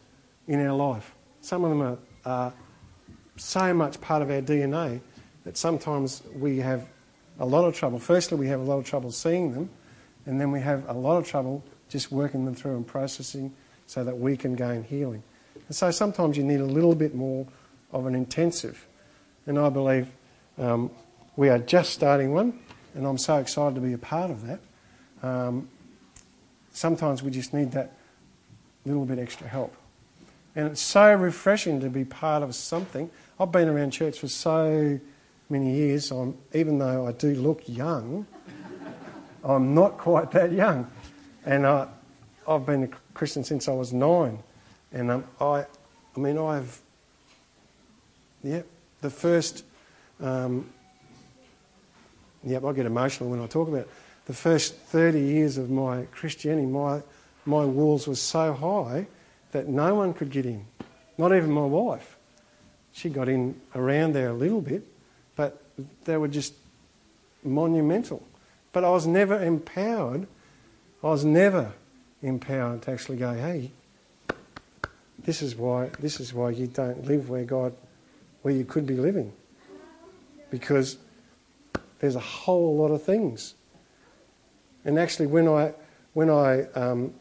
in 0.46 0.64
our 0.64 0.74
life. 0.74 1.12
Some 1.40 1.64
of 1.64 1.70
them 1.70 1.82
are, 1.82 1.98
are 2.24 2.52
so 3.36 3.74
much 3.74 4.00
part 4.00 4.22
of 4.22 4.30
our 4.30 4.40
DNA 4.40 5.00
that 5.44 5.56
sometimes 5.56 6.22
we 6.34 6.58
have 6.58 6.88
a 7.38 7.46
lot 7.46 7.64
of 7.64 7.74
trouble. 7.74 7.98
Firstly, 7.98 8.38
we 8.38 8.48
have 8.48 8.60
a 8.60 8.64
lot 8.64 8.78
of 8.78 8.84
trouble 8.84 9.10
seeing 9.10 9.52
them, 9.52 9.70
and 10.26 10.40
then 10.40 10.52
we 10.52 10.60
have 10.60 10.88
a 10.88 10.92
lot 10.92 11.16
of 11.16 11.26
trouble 11.26 11.62
just 11.88 12.12
working 12.12 12.44
them 12.44 12.54
through 12.54 12.76
and 12.76 12.86
processing 12.86 13.52
so 13.86 14.04
that 14.04 14.16
we 14.16 14.36
can 14.36 14.54
gain 14.54 14.84
healing. 14.84 15.22
And 15.66 15.76
so 15.76 15.90
sometimes 15.90 16.36
you 16.36 16.44
need 16.44 16.60
a 16.60 16.66
little 16.66 16.94
bit 16.94 17.14
more 17.14 17.46
of 17.92 18.06
an 18.06 18.14
intensive. 18.14 18.86
And 19.46 19.58
I 19.58 19.68
believe 19.68 20.08
um, 20.58 20.90
we 21.36 21.48
are 21.48 21.58
just 21.58 21.92
starting 21.92 22.32
one, 22.32 22.58
and 22.94 23.06
I'm 23.06 23.18
so 23.18 23.36
excited 23.36 23.74
to 23.74 23.80
be 23.80 23.92
a 23.92 23.98
part 23.98 24.30
of 24.30 24.46
that. 24.46 24.60
Um, 25.22 25.68
sometimes 26.72 27.22
we 27.22 27.30
just 27.30 27.52
need 27.52 27.72
that 27.72 27.92
little 28.84 29.04
bit 29.04 29.18
extra 29.18 29.46
help. 29.46 29.74
And 30.54 30.68
it's 30.68 30.82
so 30.82 31.14
refreshing 31.14 31.80
to 31.80 31.88
be 31.88 32.04
part 32.04 32.42
of 32.42 32.54
something. 32.54 33.10
I've 33.40 33.52
been 33.52 33.68
around 33.68 33.92
church 33.92 34.18
for 34.18 34.28
so 34.28 35.00
many 35.52 35.70
years, 35.70 36.10
I'm, 36.10 36.36
even 36.54 36.78
though 36.78 37.06
I 37.06 37.12
do 37.12 37.34
look 37.34 37.62
young, 37.68 38.26
I'm 39.44 39.74
not 39.74 39.98
quite 39.98 40.30
that 40.32 40.50
young. 40.50 40.90
And 41.44 41.66
I, 41.66 41.86
I've 42.48 42.64
been 42.64 42.84
a 42.84 42.88
Christian 43.14 43.44
since 43.44 43.68
I 43.68 43.72
was 43.72 43.92
nine. 43.92 44.38
And 44.92 45.10
um, 45.10 45.24
I, 45.40 45.66
I 46.16 46.20
mean, 46.20 46.38
I've, 46.38 46.80
yeah, 48.42 48.62
the 49.02 49.10
first, 49.10 49.64
um, 50.20 50.68
yep, 52.42 52.64
I 52.64 52.72
get 52.72 52.86
emotional 52.86 53.30
when 53.30 53.40
I 53.40 53.46
talk 53.46 53.68
about 53.68 53.82
it. 53.82 53.90
The 54.24 54.34
first 54.34 54.74
30 54.74 55.20
years 55.20 55.58
of 55.58 55.70
my 55.70 56.04
Christianity, 56.12 56.66
my, 56.66 57.02
my 57.44 57.64
walls 57.64 58.08
were 58.08 58.14
so 58.14 58.54
high 58.54 59.06
that 59.50 59.68
no 59.68 59.94
one 59.94 60.14
could 60.14 60.30
get 60.30 60.46
in, 60.46 60.64
not 61.18 61.36
even 61.36 61.50
my 61.50 61.66
wife. 61.66 62.16
She 62.92 63.10
got 63.10 63.28
in 63.28 63.60
around 63.74 64.14
there 64.14 64.28
a 64.28 64.34
little 64.34 64.60
bit, 64.60 64.86
they 66.04 66.16
were 66.16 66.28
just 66.28 66.54
monumental. 67.42 68.22
But 68.72 68.84
I 68.84 68.90
was 68.90 69.06
never 69.06 69.42
empowered. 69.42 70.26
I 71.02 71.06
was 71.06 71.24
never 71.24 71.72
empowered 72.22 72.82
to 72.82 72.92
actually 72.92 73.18
go, 73.18 73.34
hey, 73.34 73.70
this 75.18 75.42
is 75.42 75.54
why 75.54 75.90
this 76.00 76.20
is 76.20 76.34
why 76.34 76.50
you 76.50 76.66
don't 76.66 77.04
live 77.04 77.28
where 77.28 77.44
God 77.44 77.74
where 78.42 78.54
you 78.54 78.64
could 78.64 78.86
be 78.86 78.96
living. 78.96 79.32
Because 80.50 80.98
there's 82.00 82.16
a 82.16 82.20
whole 82.20 82.76
lot 82.76 82.90
of 82.90 83.02
things. 83.02 83.54
And 84.84 84.98
actually 84.98 85.26
when 85.26 85.48
I 85.48 85.74
when 86.12 86.28
I 86.28 86.64
um, 86.72 87.14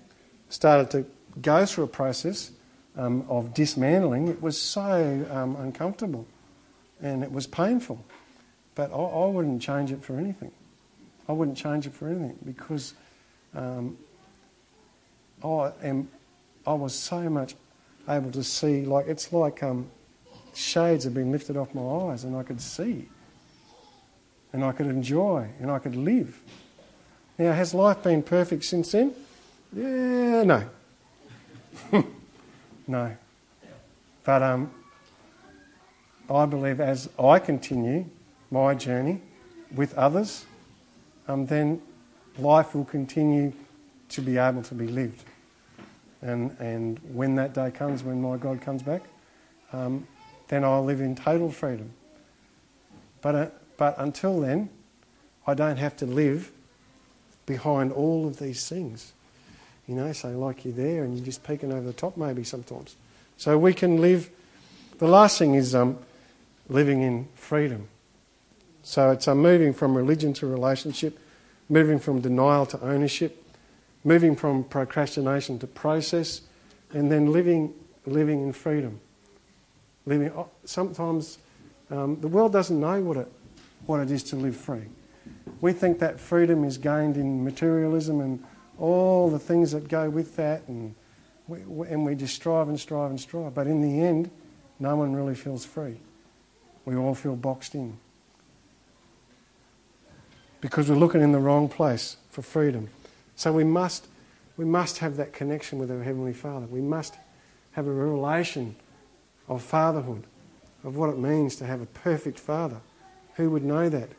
started 0.50 0.90
to 0.92 1.06
go 1.42 1.66
through 1.66 1.86
a 1.86 1.88
process 1.88 2.52
um, 2.98 3.26
of 3.30 3.54
dismantling, 3.54 4.28
it 4.28 4.42
was 4.42 4.60
so 4.60 5.26
um, 5.32 5.56
uncomfortable 5.58 6.26
and 7.02 7.24
it 7.24 7.32
was 7.32 7.48
painful. 7.48 8.04
But 8.76 8.92
I, 8.92 8.96
I, 8.96 9.28
wouldn't 9.28 9.62
change 9.62 9.92
it 9.92 10.02
for 10.02 10.18
anything. 10.18 10.52
I 11.28 11.34
wouldn't 11.34 11.58
change 11.58 11.86
it 11.86 11.94
for 11.94 12.08
anything 12.08 12.38
because 12.46 12.94
um, 13.54 13.98
I 15.44 15.72
am. 15.84 16.10
I 16.66 16.74
was 16.74 16.94
so 16.94 17.30
much 17.30 17.56
able 18.08 18.32
to 18.32 18.44
see, 18.44 18.86
like 18.86 19.08
it's 19.08 19.34
like 19.34 19.64
um, 19.64 19.90
shades 20.54 21.04
have 21.06 21.14
been 21.14 21.32
lifted 21.32 21.58
off 21.58 21.74
my 21.74 21.82
eyes, 21.82 22.24
and 22.24 22.36
I 22.36 22.44
could 22.44 22.62
see, 22.62 23.10
and 24.54 24.64
I 24.64 24.72
could 24.72 24.88
enjoy, 24.88 25.50
and 25.60 25.72
I 25.72 25.80
could 25.80 25.96
live. 25.96 26.40
Now, 27.38 27.54
has 27.54 27.74
life 27.74 28.04
been 28.04 28.22
perfect 28.24 28.64
since 28.64 28.92
then? 28.92 29.14
Yeah, 29.74 30.44
no, 30.44 30.64
no. 32.88 33.18
But 34.24 34.44
um, 34.44 34.72
I 36.30 36.46
believe 36.46 36.80
as 36.80 37.10
I 37.18 37.40
continue 37.40 38.06
my 38.52 38.76
journey 38.76 39.22
with 39.74 39.98
others, 39.98 40.46
um, 41.28 41.46
then 41.46 41.82
life 42.38 42.76
will 42.76 42.86
continue 42.86 43.54
to 44.10 44.22
be 44.22 44.38
able 44.38 44.62
to 44.64 44.76
be 44.76 44.88
lived. 44.88 45.24
And, 46.22 46.56
and 46.60 47.00
when 47.14 47.36
that 47.36 47.54
day 47.54 47.72
comes, 47.72 48.04
when 48.04 48.22
my 48.22 48.38
God 48.38 48.62
comes 48.62 48.84
back, 48.84 49.02
um, 49.74 50.06
then 50.50 50.64
I'll 50.64 50.84
live 50.84 51.02
in 51.02 51.16
total 51.16 51.50
freedom. 51.50 51.92
But, 53.22 53.36
uh, 53.36 53.48
but 53.78 53.96
until 53.98 54.40
then, 54.42 54.70
I 55.48 55.54
don't 55.54 55.78
have 55.78 55.96
to 55.98 56.06
live 56.06 56.52
behind 57.46 57.92
all 57.92 58.28
of 58.28 58.38
these 58.38 58.68
things. 58.68 59.14
You 59.88 59.96
know, 59.96 60.12
so 60.14 60.30
like 60.38 60.64
you're 60.66 60.74
there 60.74 61.04
and 61.04 61.16
you're 61.16 61.26
just 61.26 61.44
peeking 61.44 61.72
over 61.72 61.82
the 61.82 61.94
top 61.94 62.18
maybe 62.18 62.44
sometimes. 62.44 62.96
So 63.38 63.58
we 63.58 63.74
can 63.74 64.00
live. 64.00 64.30
The 65.00 65.08
last 65.08 65.40
thing 65.40 65.56
is 65.56 65.74
um, 65.74 65.98
living 66.70 67.02
in 67.02 67.28
freedom. 67.36 67.88
So 68.84 69.12
it's 69.12 69.28
um, 69.28 69.40
moving 69.40 69.74
from 69.74 69.96
religion 69.96 70.34
to 70.34 70.48
relationship, 70.48 71.20
moving 71.70 72.00
from 72.00 72.22
denial 72.22 72.66
to 72.68 72.82
ownership, 72.82 73.44
moving 74.04 74.36
from 74.36 74.64
procrastination 74.64 75.60
to 75.60 75.68
process, 75.68 76.42
and 76.92 77.12
then 77.12 77.32
living, 77.32 77.74
living 78.06 78.42
in 78.42 78.54
freedom. 78.54 79.00
Living, 80.06 80.32
oh, 80.32 80.50
sometimes 80.66 81.38
um, 81.92 82.20
the 82.22 82.28
world 82.28 82.52
doesn't 82.52 82.80
know 82.80 83.02
what 83.02 83.18
it, 83.18 83.32
what 83.86 84.00
it 84.00 84.10
is 84.10 84.24
to 84.24 84.36
live 84.36 84.56
free. 84.56 84.86
We 85.62 85.74
think 85.74 86.00
that 86.00 86.20
freedom 86.20 86.64
is 86.64 86.78
gained 86.78 87.18
in 87.18 87.44
materialism 87.44 88.20
and 88.20 88.44
all 88.80 89.30
the 89.30 89.40
things 89.40 89.72
that 89.74 89.88
go 89.88 90.10
with 90.10 90.36
that, 90.38 90.68
and 90.68 90.96
we, 91.48 91.60
and 91.88 92.04
we 92.04 92.16
just 92.16 92.34
strive 92.34 92.68
and 92.68 92.80
strive 92.80 93.12
and 93.12 93.20
strive. 93.20 93.54
But 93.54 93.68
in 93.68 93.82
the 93.82 94.02
end, 94.02 94.32
no 94.80 94.96
one 94.96 95.14
really 95.14 95.36
feels 95.36 95.64
free. 95.64 95.98
We 96.86 96.96
all 96.96 97.14
feel 97.14 97.36
boxed 97.36 97.76
in. 97.76 97.98
Because 100.62 100.90
we're 100.90 100.96
looking 100.96 101.22
in 101.22 101.32
the 101.32 101.40
wrong 101.40 101.68
place 101.68 102.18
for 102.30 102.42
freedom. 102.42 102.90
So 103.36 103.52
we 103.52 103.64
must, 103.64 104.08
we 104.58 104.66
must 104.66 105.00
have 105.00 105.18
that 105.18 105.34
connection 105.34 105.80
with 105.80 105.92
our 105.92 106.04
Heavenly 106.04 106.34
Father. 106.34 106.68
We 106.68 106.82
must 106.82 107.16
have 107.72 107.88
a 107.88 107.92
revelation 107.92 108.76
of 109.48 109.62
fatherhood, 109.62 110.24
of 110.84 110.96
what 110.96 111.10
it 111.10 111.18
means 111.18 111.56
to 111.58 111.66
have 111.66 111.82
a 111.82 111.86
perfect 111.88 112.40
father. 112.40 112.78
Who 113.36 113.50
would 113.50 113.64
know 113.64 113.90
that? 113.90 114.10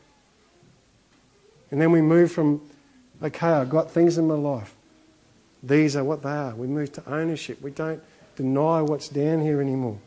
And 1.71 1.81
then 1.81 1.91
we 1.91 2.01
move 2.01 2.31
from, 2.31 2.61
okay, 3.21 3.47
I've 3.47 3.69
got 3.69 3.89
things 3.89 4.17
in 4.17 4.27
my 4.27 4.35
life. 4.35 4.75
These 5.63 5.95
are 5.95 6.03
what 6.03 6.21
they 6.21 6.29
are. 6.29 6.53
We 6.53 6.67
move 6.67 6.91
to 6.93 7.09
ownership. 7.11 7.61
We 7.61 7.71
don't 7.71 8.03
deny 8.35 8.81
what's 8.81 9.07
down 9.07 9.41
here 9.41 9.61
anymore. 9.61 9.97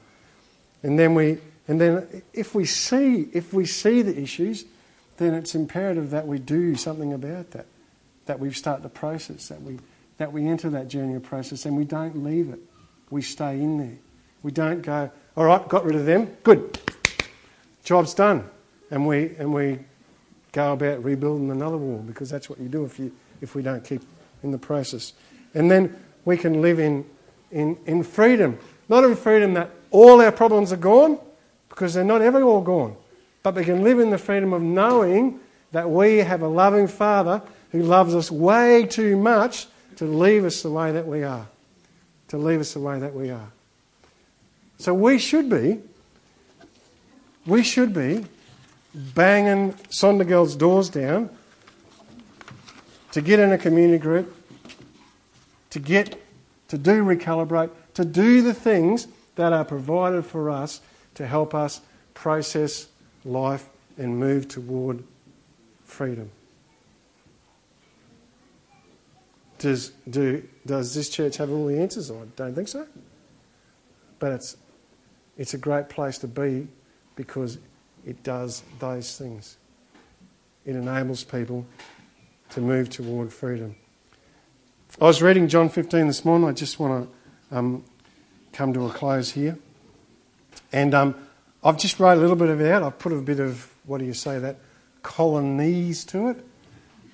And 0.82 0.98
then 0.98 1.14
we 1.14 1.38
and 1.68 1.80
then 1.80 2.22
if 2.32 2.54
we 2.54 2.64
see 2.64 3.28
if 3.32 3.52
we 3.52 3.66
see 3.66 4.02
the 4.02 4.16
issues, 4.16 4.64
then 5.16 5.34
it's 5.34 5.54
imperative 5.54 6.10
that 6.10 6.26
we 6.26 6.38
do 6.38 6.74
something 6.74 7.12
about 7.12 7.52
that. 7.52 7.66
That 8.26 8.40
we 8.40 8.52
start 8.52 8.82
the 8.82 8.88
process, 8.88 9.48
that 9.48 9.62
we 9.62 9.78
that 10.18 10.32
we 10.32 10.46
enter 10.48 10.70
that 10.70 10.88
journey 10.88 11.14
of 11.14 11.22
process 11.22 11.66
and 11.66 11.76
we 11.76 11.84
don't 11.84 12.24
leave 12.24 12.48
it. 12.50 12.58
We 13.10 13.22
stay 13.22 13.60
in 13.60 13.78
there. 13.78 13.98
We 14.42 14.50
don't 14.50 14.82
go, 14.82 15.10
all 15.36 15.44
right, 15.44 15.68
got 15.68 15.84
rid 15.84 15.94
of 15.94 16.06
them, 16.06 16.36
good. 16.42 16.80
Job's 17.84 18.14
done. 18.14 18.48
And 18.90 19.06
we 19.06 19.36
and 19.36 19.52
we 19.52 19.80
go 20.52 20.72
about 20.72 21.04
rebuilding 21.04 21.50
another 21.50 21.76
wall 21.76 21.98
because 21.98 22.30
that's 22.30 22.48
what 22.48 22.58
you 22.58 22.68
do 22.68 22.84
if 22.84 22.98
you 22.98 23.12
if 23.40 23.54
we 23.54 23.62
don't 23.62 23.84
keep 23.84 24.02
in 24.42 24.50
the 24.50 24.58
process. 24.58 25.12
And 25.54 25.70
then 25.70 25.96
we 26.24 26.36
can 26.36 26.60
live 26.60 26.78
in, 26.78 27.04
in, 27.50 27.78
in 27.86 28.02
freedom. 28.02 28.58
Not 28.88 29.04
in 29.04 29.16
freedom 29.16 29.54
that 29.54 29.70
all 29.90 30.20
our 30.20 30.32
problems 30.32 30.72
are 30.72 30.76
gone, 30.76 31.18
because 31.68 31.94
they're 31.94 32.04
not 32.04 32.22
ever 32.22 32.42
all 32.42 32.60
gone. 32.60 32.96
But 33.46 33.54
we 33.54 33.64
can 33.64 33.84
live 33.84 34.00
in 34.00 34.10
the 34.10 34.18
freedom 34.18 34.52
of 34.52 34.60
knowing 34.60 35.38
that 35.70 35.88
we 35.88 36.16
have 36.16 36.42
a 36.42 36.48
loving 36.48 36.88
Father 36.88 37.40
who 37.70 37.80
loves 37.80 38.12
us 38.12 38.28
way 38.28 38.86
too 38.86 39.16
much 39.16 39.68
to 39.94 40.04
leave 40.04 40.44
us 40.44 40.62
the 40.62 40.70
way 40.72 40.90
that 40.90 41.06
we 41.06 41.22
are. 41.22 41.46
To 42.30 42.38
leave 42.38 42.58
us 42.58 42.74
the 42.74 42.80
way 42.80 42.98
that 42.98 43.14
we 43.14 43.30
are. 43.30 43.52
So 44.78 44.92
we 44.92 45.20
should 45.20 45.48
be, 45.48 45.78
we 47.46 47.62
should 47.62 47.94
be 47.94 48.24
banging 48.92 49.76
Sondergeld's 49.90 50.56
doors 50.56 50.88
down 50.88 51.30
to 53.12 53.20
get 53.20 53.38
in 53.38 53.52
a 53.52 53.58
community 53.58 53.98
group 53.98 54.36
to 55.70 55.78
get, 55.78 56.20
to 56.66 56.76
do 56.76 57.04
recalibrate, 57.04 57.70
to 57.94 58.04
do 58.04 58.42
the 58.42 58.52
things 58.52 59.06
that 59.36 59.52
are 59.52 59.64
provided 59.64 60.26
for 60.26 60.50
us 60.50 60.80
to 61.14 61.28
help 61.28 61.54
us 61.54 61.80
process 62.12 62.88
life 63.26 63.68
and 63.98 64.18
move 64.18 64.48
toward 64.48 65.02
freedom. 65.84 66.30
Does, 69.58 69.92
do, 70.08 70.46
does 70.66 70.94
this 70.94 71.08
church 71.08 71.38
have 71.38 71.50
all 71.50 71.66
the 71.66 71.78
answers? 71.80 72.10
I 72.10 72.14
don't 72.36 72.54
think 72.54 72.68
so. 72.68 72.86
But 74.18 74.32
it's, 74.32 74.56
it's 75.36 75.54
a 75.54 75.58
great 75.58 75.88
place 75.88 76.18
to 76.18 76.28
be 76.28 76.68
because 77.14 77.58
it 78.04 78.22
does 78.22 78.62
those 78.78 79.16
things. 79.16 79.56
It 80.64 80.76
enables 80.76 81.24
people 81.24 81.66
to 82.50 82.60
move 82.60 82.90
toward 82.90 83.32
freedom. 83.32 83.76
I 85.00 85.04
was 85.04 85.20
reading 85.20 85.48
John 85.48 85.68
15 85.68 86.06
this 86.06 86.24
morning. 86.24 86.48
I 86.48 86.52
just 86.52 86.78
want 86.78 87.08
to 87.50 87.56
um, 87.56 87.84
come 88.52 88.72
to 88.72 88.86
a 88.86 88.90
close 88.90 89.32
here. 89.32 89.58
And 90.72 90.94
um, 90.94 91.14
I've 91.66 91.78
just 91.78 91.98
wrote 91.98 92.18
a 92.18 92.20
little 92.20 92.36
bit 92.36 92.48
of 92.48 92.60
it 92.60 92.70
out. 92.70 92.82
I've 92.82 92.98
put 92.98 93.12
a 93.12 93.16
bit 93.16 93.40
of, 93.40 93.70
what 93.84 93.98
do 93.98 94.04
you 94.04 94.14
say, 94.14 94.38
that 94.38 94.56
colonnese 95.02 96.06
to 96.08 96.28
it, 96.28 96.46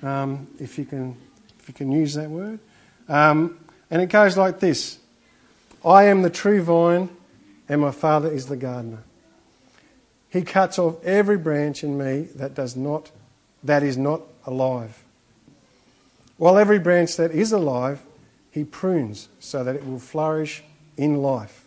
um, 0.07 0.47
if, 0.61 0.79
you 0.79 0.85
can, 0.85 1.17
if 1.59 1.69
you 1.69 1.75
can 1.75 1.91
use 1.91 2.15
that 2.15 2.29
word. 2.29 2.59
Um, 3.09 3.59
and 3.91 4.03
it 4.03 4.09
goes 4.09 4.37
like 4.37 4.61
this 4.61 4.99
I 5.85 6.05
am 6.05 6.23
the 6.23 6.31
true 6.31 6.63
vine, 6.63 7.09
and 7.69 7.81
my 7.81 7.91
Father 7.91 8.31
is 8.31 8.47
the 8.47 8.57
gardener. 8.57 9.03
He 10.29 10.43
cuts 10.43 10.79
off 10.79 11.03
every 11.05 11.37
branch 11.37 11.83
in 11.85 11.99
me 11.99 12.29
that 12.37 12.55
does 12.55 12.77
not, 12.77 13.11
that 13.65 13.83
is 13.83 13.97
not 13.97 14.23
alive 14.47 15.03
while 16.43 16.59
every 16.59 16.81
branch 16.81 17.15
that 17.19 17.31
is 17.31 17.53
alive, 17.53 18.03
he 18.51 18.65
prunes 18.65 19.29
so 19.39 19.63
that 19.63 19.77
it 19.77 19.87
will 19.87 20.01
flourish 20.01 20.65
in 20.97 21.23
life. 21.23 21.65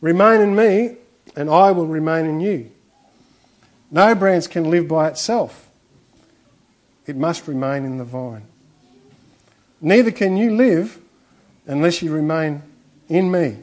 Remain 0.00 0.40
in 0.40 0.56
me, 0.56 0.96
and 1.36 1.48
I 1.48 1.70
will 1.72 1.86
remain 1.86 2.26
in 2.26 2.40
you. 2.40 2.70
No 3.90 4.14
branch 4.14 4.48
can 4.48 4.70
live 4.70 4.88
by 4.88 5.08
itself, 5.08 5.70
it 7.06 7.16
must 7.16 7.46
remain 7.46 7.84
in 7.84 7.98
the 7.98 8.04
vine. 8.04 8.46
Neither 9.80 10.12
can 10.12 10.36
you 10.36 10.54
live 10.54 10.98
unless 11.66 12.02
you 12.02 12.12
remain 12.12 12.62
in 13.08 13.30
me. 13.30 13.58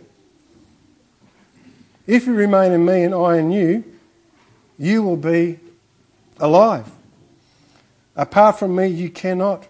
If 2.05 2.25
you 2.25 2.33
remain 2.33 2.71
in 2.71 2.85
me 2.85 3.03
and 3.03 3.15
I 3.15 3.37
in 3.37 3.51
you, 3.51 3.83
you 4.77 5.03
will 5.03 5.17
be 5.17 5.59
alive. 6.39 6.89
Apart 8.15 8.59
from 8.59 8.75
me, 8.75 8.87
you 8.87 9.09
cannot 9.09 9.67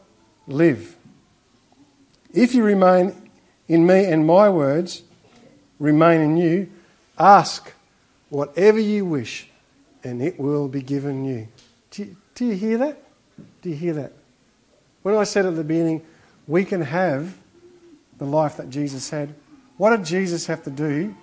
live. 0.48 0.96
If 2.34 2.56
you 2.56 2.64
remain 2.64 3.14
in 3.68 3.86
me 3.86 4.06
and 4.06 4.26
my 4.26 4.50
words 4.50 5.04
remain 5.80 6.22
in 6.22 6.38
you, 6.38 6.72
ask 7.18 7.74
whatever 8.30 8.80
you 8.80 9.06
wish 9.06 9.48
and 10.04 10.22
it 10.22 10.40
will 10.40 10.68
be 10.68 10.82
given 10.82 11.26
you. 11.26 11.48
Do, 11.92 12.04
you. 12.04 12.18
do 12.36 12.46
you 12.46 12.56
hear 12.56 12.78
that? 12.78 13.02
Do 13.62 13.70
you 13.70 13.76
hear 13.76 13.94
that? 13.94 14.14
When 15.04 15.16
I 15.16 15.24
said 15.24 15.46
at 15.46 15.56
the 15.56 15.64
beginning, 15.64 16.02
we 16.48 16.66
can 16.66 16.82
have 16.82 17.38
the 18.18 18.26
life 18.26 18.58
that 18.58 18.70
Jesus 18.70 19.10
had, 19.10 19.34
what 19.78 19.96
did 19.96 20.06
Jesus 20.06 20.46
have 20.48 20.64
to 20.64 20.70
do 20.70 21.16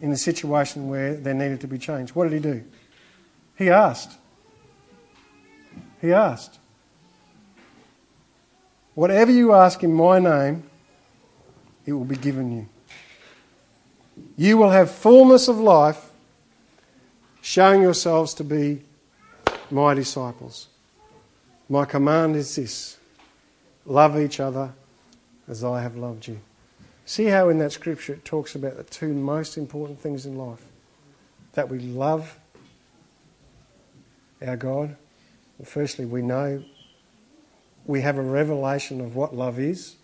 in 0.00 0.12
a 0.12 0.16
situation 0.16 0.88
where 0.88 1.14
there 1.14 1.34
needed 1.34 1.60
to 1.62 1.66
be 1.66 1.78
change? 1.78 2.10
What 2.10 2.30
did 2.30 2.32
he 2.32 2.38
do? 2.38 2.64
He 3.56 3.70
asked. 3.70 4.12
He 6.00 6.12
asked. 6.12 6.58
Whatever 8.94 9.32
you 9.32 9.52
ask 9.52 9.82
in 9.82 9.92
my 9.92 10.18
name, 10.18 10.62
it 11.86 11.92
will 11.92 12.04
be 12.04 12.16
given 12.16 12.52
you. 12.56 12.68
You 14.36 14.58
will 14.58 14.70
have 14.70 14.90
fullness 14.90 15.48
of 15.48 15.58
life, 15.58 16.07
showing 17.48 17.80
yourselves 17.80 18.34
to 18.34 18.44
be 18.44 18.78
my 19.70 19.94
disciples. 19.94 20.68
My 21.70 21.86
command 21.86 22.36
is 22.36 22.54
this 22.56 22.98
love 23.86 24.20
each 24.20 24.38
other 24.38 24.74
as 25.48 25.64
I 25.64 25.80
have 25.80 25.96
loved 25.96 26.28
you. 26.28 26.40
See 27.06 27.24
how 27.24 27.48
in 27.48 27.56
that 27.60 27.72
scripture 27.72 28.12
it 28.12 28.26
talks 28.26 28.54
about 28.54 28.76
the 28.76 28.82
two 28.82 29.14
most 29.14 29.56
important 29.56 29.98
things 29.98 30.26
in 30.26 30.36
life 30.36 30.62
that 31.54 31.70
we 31.70 31.78
love 31.78 32.38
our 34.46 34.58
God. 34.58 34.94
Well, 35.56 35.64
firstly, 35.64 36.04
we 36.04 36.20
know 36.20 36.62
we 37.86 38.02
have 38.02 38.18
a 38.18 38.22
revelation 38.22 39.00
of 39.00 39.16
what 39.16 39.34
love 39.34 39.58
is 39.58 39.96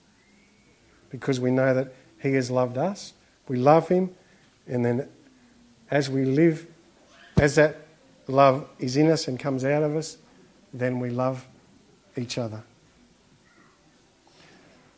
because 1.11 1.41
we 1.41 1.51
know 1.51 1.75
that 1.75 1.93
He 2.23 2.33
has 2.33 2.51
loved 2.51 2.79
us. 2.79 3.13
We 3.49 3.59
love 3.59 3.89
Him, 3.89 4.15
and 4.67 4.83
then 4.83 5.11
as 5.91 6.09
we 6.09 6.25
live, 6.25 6.69
as 7.37 7.57
that 7.57 7.87
love 8.27 8.69
is 8.79 8.97
in 8.97 9.11
us 9.11 9.29
and 9.29 9.39
comes 9.39 9.65
out 9.65 9.83
of 9.83 9.97
us, 9.97 10.19
then 10.73 11.01
we 11.01 11.11
love 11.11 11.47
each 12.17 12.39
other. 12.39 12.63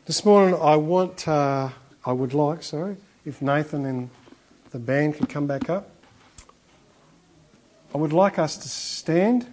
This 0.05 0.23
morning, 0.23 0.57
I 0.61 0.75
want, 0.77 1.27
uh, 1.27 1.69
I 2.05 2.11
would 2.11 2.33
like, 2.33 2.63
sorry, 2.63 2.95
if 3.25 3.41
Nathan 3.41 3.85
and 3.85 4.09
the 4.71 4.79
band 4.79 5.15
could 5.15 5.29
come 5.29 5.47
back 5.47 5.69
up. 5.69 5.89
I 7.93 7.97
would 7.97 8.13
like 8.13 8.37
us 8.39 8.57
to 8.57 8.69
stand, 8.69 9.47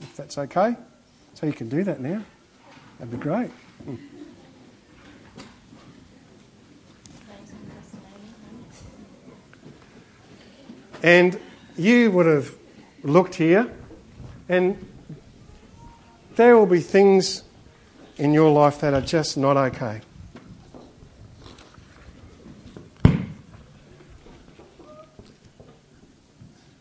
if 0.00 0.16
that's 0.16 0.38
okay. 0.38 0.76
So 1.34 1.46
you 1.46 1.52
can 1.52 1.68
do 1.68 1.84
that 1.84 2.00
now. 2.00 2.22
That'd 2.98 3.12
be 3.12 3.18
great. 3.18 3.50
And 11.02 11.38
you 11.76 12.10
would 12.10 12.26
have 12.26 12.54
looked 13.02 13.34
here, 13.34 13.70
and 14.48 14.76
there 16.36 16.56
will 16.56 16.66
be 16.66 16.80
things 16.80 17.42
in 18.16 18.32
your 18.32 18.50
life 18.50 18.80
that 18.80 18.94
are 18.94 19.00
just 19.00 19.36
not 19.36 19.56
okay. 19.56 20.00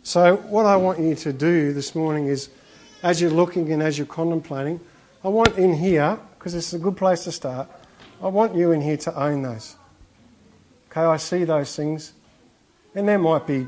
So, 0.04 0.38
what 0.38 0.66
I 0.66 0.78
want 0.78 1.00
you 1.00 1.16
to 1.16 1.34
do 1.34 1.74
this 1.74 1.94
morning 1.94 2.28
is, 2.28 2.50
as 3.04 3.20
you're 3.20 3.32
looking 3.32 3.72
and 3.74 3.84
as 3.84 3.98
you're 3.98 4.08
contemplating, 4.08 4.80
I 5.24 5.28
want 5.28 5.58
in 5.58 5.74
here, 5.74 6.18
because 6.38 6.54
it's 6.54 6.72
a 6.74 6.80
good 6.80 6.96
place 6.96 7.24
to 7.26 7.32
start, 7.32 7.68
I 8.22 8.28
want 8.28 8.56
you 8.56 8.72
in 8.72 8.80
here 8.80 8.98
to 8.98 9.20
own 9.22 9.42
those. 9.42 9.76
Okay, 10.90 11.02
I 11.02 11.18
see 11.18 11.44
those 11.44 11.76
things, 11.76 12.14
and 12.94 13.10
there 13.10 13.20
might 13.20 13.46
be 13.46 13.68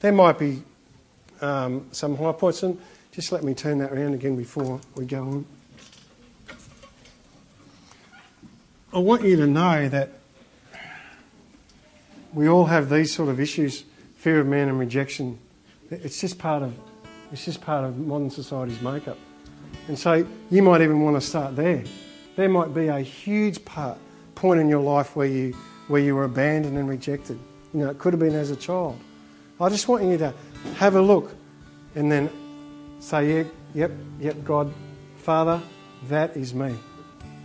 there 0.00 0.12
might 0.12 0.38
be 0.38 0.62
um, 1.40 1.86
some 1.92 2.16
high 2.16 2.32
points. 2.32 2.62
And 2.62 2.80
just 3.12 3.32
let 3.32 3.42
me 3.42 3.54
turn 3.54 3.78
that 3.78 3.92
around 3.92 4.14
again 4.14 4.36
before 4.36 4.80
we 4.94 5.04
go 5.04 5.22
on. 5.22 5.46
I 8.92 8.98
want 8.98 9.22
you 9.22 9.36
to 9.36 9.46
know 9.46 9.88
that 9.88 10.10
we 12.32 12.48
all 12.48 12.64
have 12.66 12.88
these 12.88 13.12
sort 13.12 13.28
of 13.28 13.40
issues 13.40 13.84
fear 14.16 14.40
of 14.40 14.46
man 14.46 14.68
and 14.68 14.78
rejection. 14.78 15.38
It's 15.90 16.20
just 16.20 16.38
part 16.38 16.62
of, 16.62 16.74
it's 17.32 17.44
just 17.44 17.60
part 17.60 17.84
of 17.84 17.98
modern 17.98 18.30
society's 18.30 18.80
makeup. 18.80 19.18
And 19.88 19.98
so 19.98 20.26
you 20.50 20.62
might 20.62 20.80
even 20.80 21.02
want 21.02 21.16
to 21.16 21.20
start 21.20 21.56
there. 21.56 21.84
There 22.36 22.48
might 22.48 22.74
be 22.74 22.88
a 22.88 23.00
huge 23.00 23.64
part, 23.64 23.98
point 24.34 24.60
in 24.60 24.68
your 24.68 24.82
life 24.82 25.16
where 25.16 25.26
you, 25.26 25.54
where 25.88 26.00
you 26.00 26.14
were 26.14 26.24
abandoned 26.24 26.76
and 26.76 26.88
rejected. 26.88 27.38
You 27.74 27.80
know, 27.80 27.90
it 27.90 27.98
could 27.98 28.12
have 28.12 28.20
been 28.20 28.34
as 28.34 28.50
a 28.50 28.56
child. 28.56 28.98
I 29.60 29.68
just 29.68 29.88
want 29.88 30.04
you 30.04 30.16
to 30.18 30.32
have 30.76 30.94
a 30.94 31.02
look 31.02 31.34
and 31.94 32.10
then 32.10 32.30
say, 33.00 33.38
yeah, 33.38 33.44
yep, 33.74 33.90
yep, 34.20 34.44
God, 34.44 34.72
Father, 35.16 35.60
that 36.08 36.36
is 36.36 36.54
me. 36.54 36.76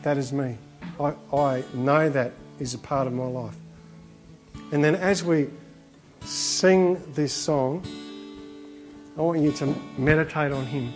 That 0.03 0.18
is 0.18 0.32
me. 0.32 0.57
I, 0.99 1.14
I 1.36 1.64
know 1.74 2.09
that 2.09 2.34
is 2.59 2.74
a 2.76 2.78
part 2.78 3.07
of 3.07 3.14
my 3.14 3.26
life. 3.26 3.55
And 4.72 4.84
then 4.84 4.95
as 4.95 5.24
we 5.24 5.49
sing 6.22 7.01
this 7.14 7.34
song, 7.34 7.84
I 9.18 9.22
want 9.22 9.41
you 9.41 9.51
to 9.53 9.76
meditate 9.97 10.51
on 10.51 10.66
Him. 10.66 10.93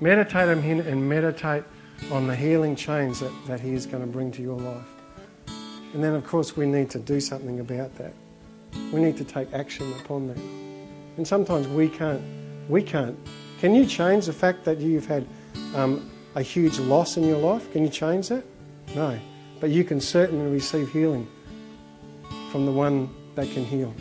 Meditate 0.00 0.48
on 0.48 0.62
Him 0.62 0.80
and 0.80 1.08
meditate 1.08 1.64
on 2.10 2.26
the 2.26 2.36
healing 2.36 2.76
change 2.76 3.20
that, 3.20 3.32
that 3.46 3.60
He 3.60 3.72
is 3.72 3.86
going 3.86 4.02
to 4.02 4.10
bring 4.10 4.30
to 4.32 4.42
your 4.42 4.58
life. 4.58 4.86
And 5.94 6.02
then, 6.02 6.14
of 6.14 6.26
course, 6.26 6.56
we 6.56 6.66
need 6.66 6.90
to 6.90 6.98
do 6.98 7.20
something 7.20 7.60
about 7.60 7.94
that. 7.96 8.12
We 8.92 9.00
need 9.00 9.16
to 9.16 9.24
take 9.24 9.52
action 9.52 9.92
upon 10.00 10.28
that. 10.28 10.38
And 11.16 11.26
sometimes 11.26 11.68
we 11.68 11.88
can't. 11.88 12.22
We 12.68 12.82
can't. 12.82 13.16
Can 13.60 13.74
you 13.74 13.86
change 13.86 14.26
the 14.26 14.32
fact 14.32 14.64
that 14.64 14.78
you've 14.78 15.06
had 15.06 15.26
um, 15.74 16.10
a 16.34 16.42
huge 16.42 16.78
loss 16.78 17.16
in 17.16 17.24
your 17.24 17.38
life? 17.38 17.70
Can 17.72 17.82
you 17.82 17.88
change 17.88 18.28
that? 18.28 18.44
No. 18.94 19.18
But 19.60 19.70
you 19.70 19.84
can 19.84 20.00
certainly 20.00 20.50
receive 20.50 20.90
healing 20.92 21.26
from 22.50 22.66
the 22.66 22.72
one 22.72 23.08
that 23.34 23.50
can 23.50 23.64
heal. 23.64 23.94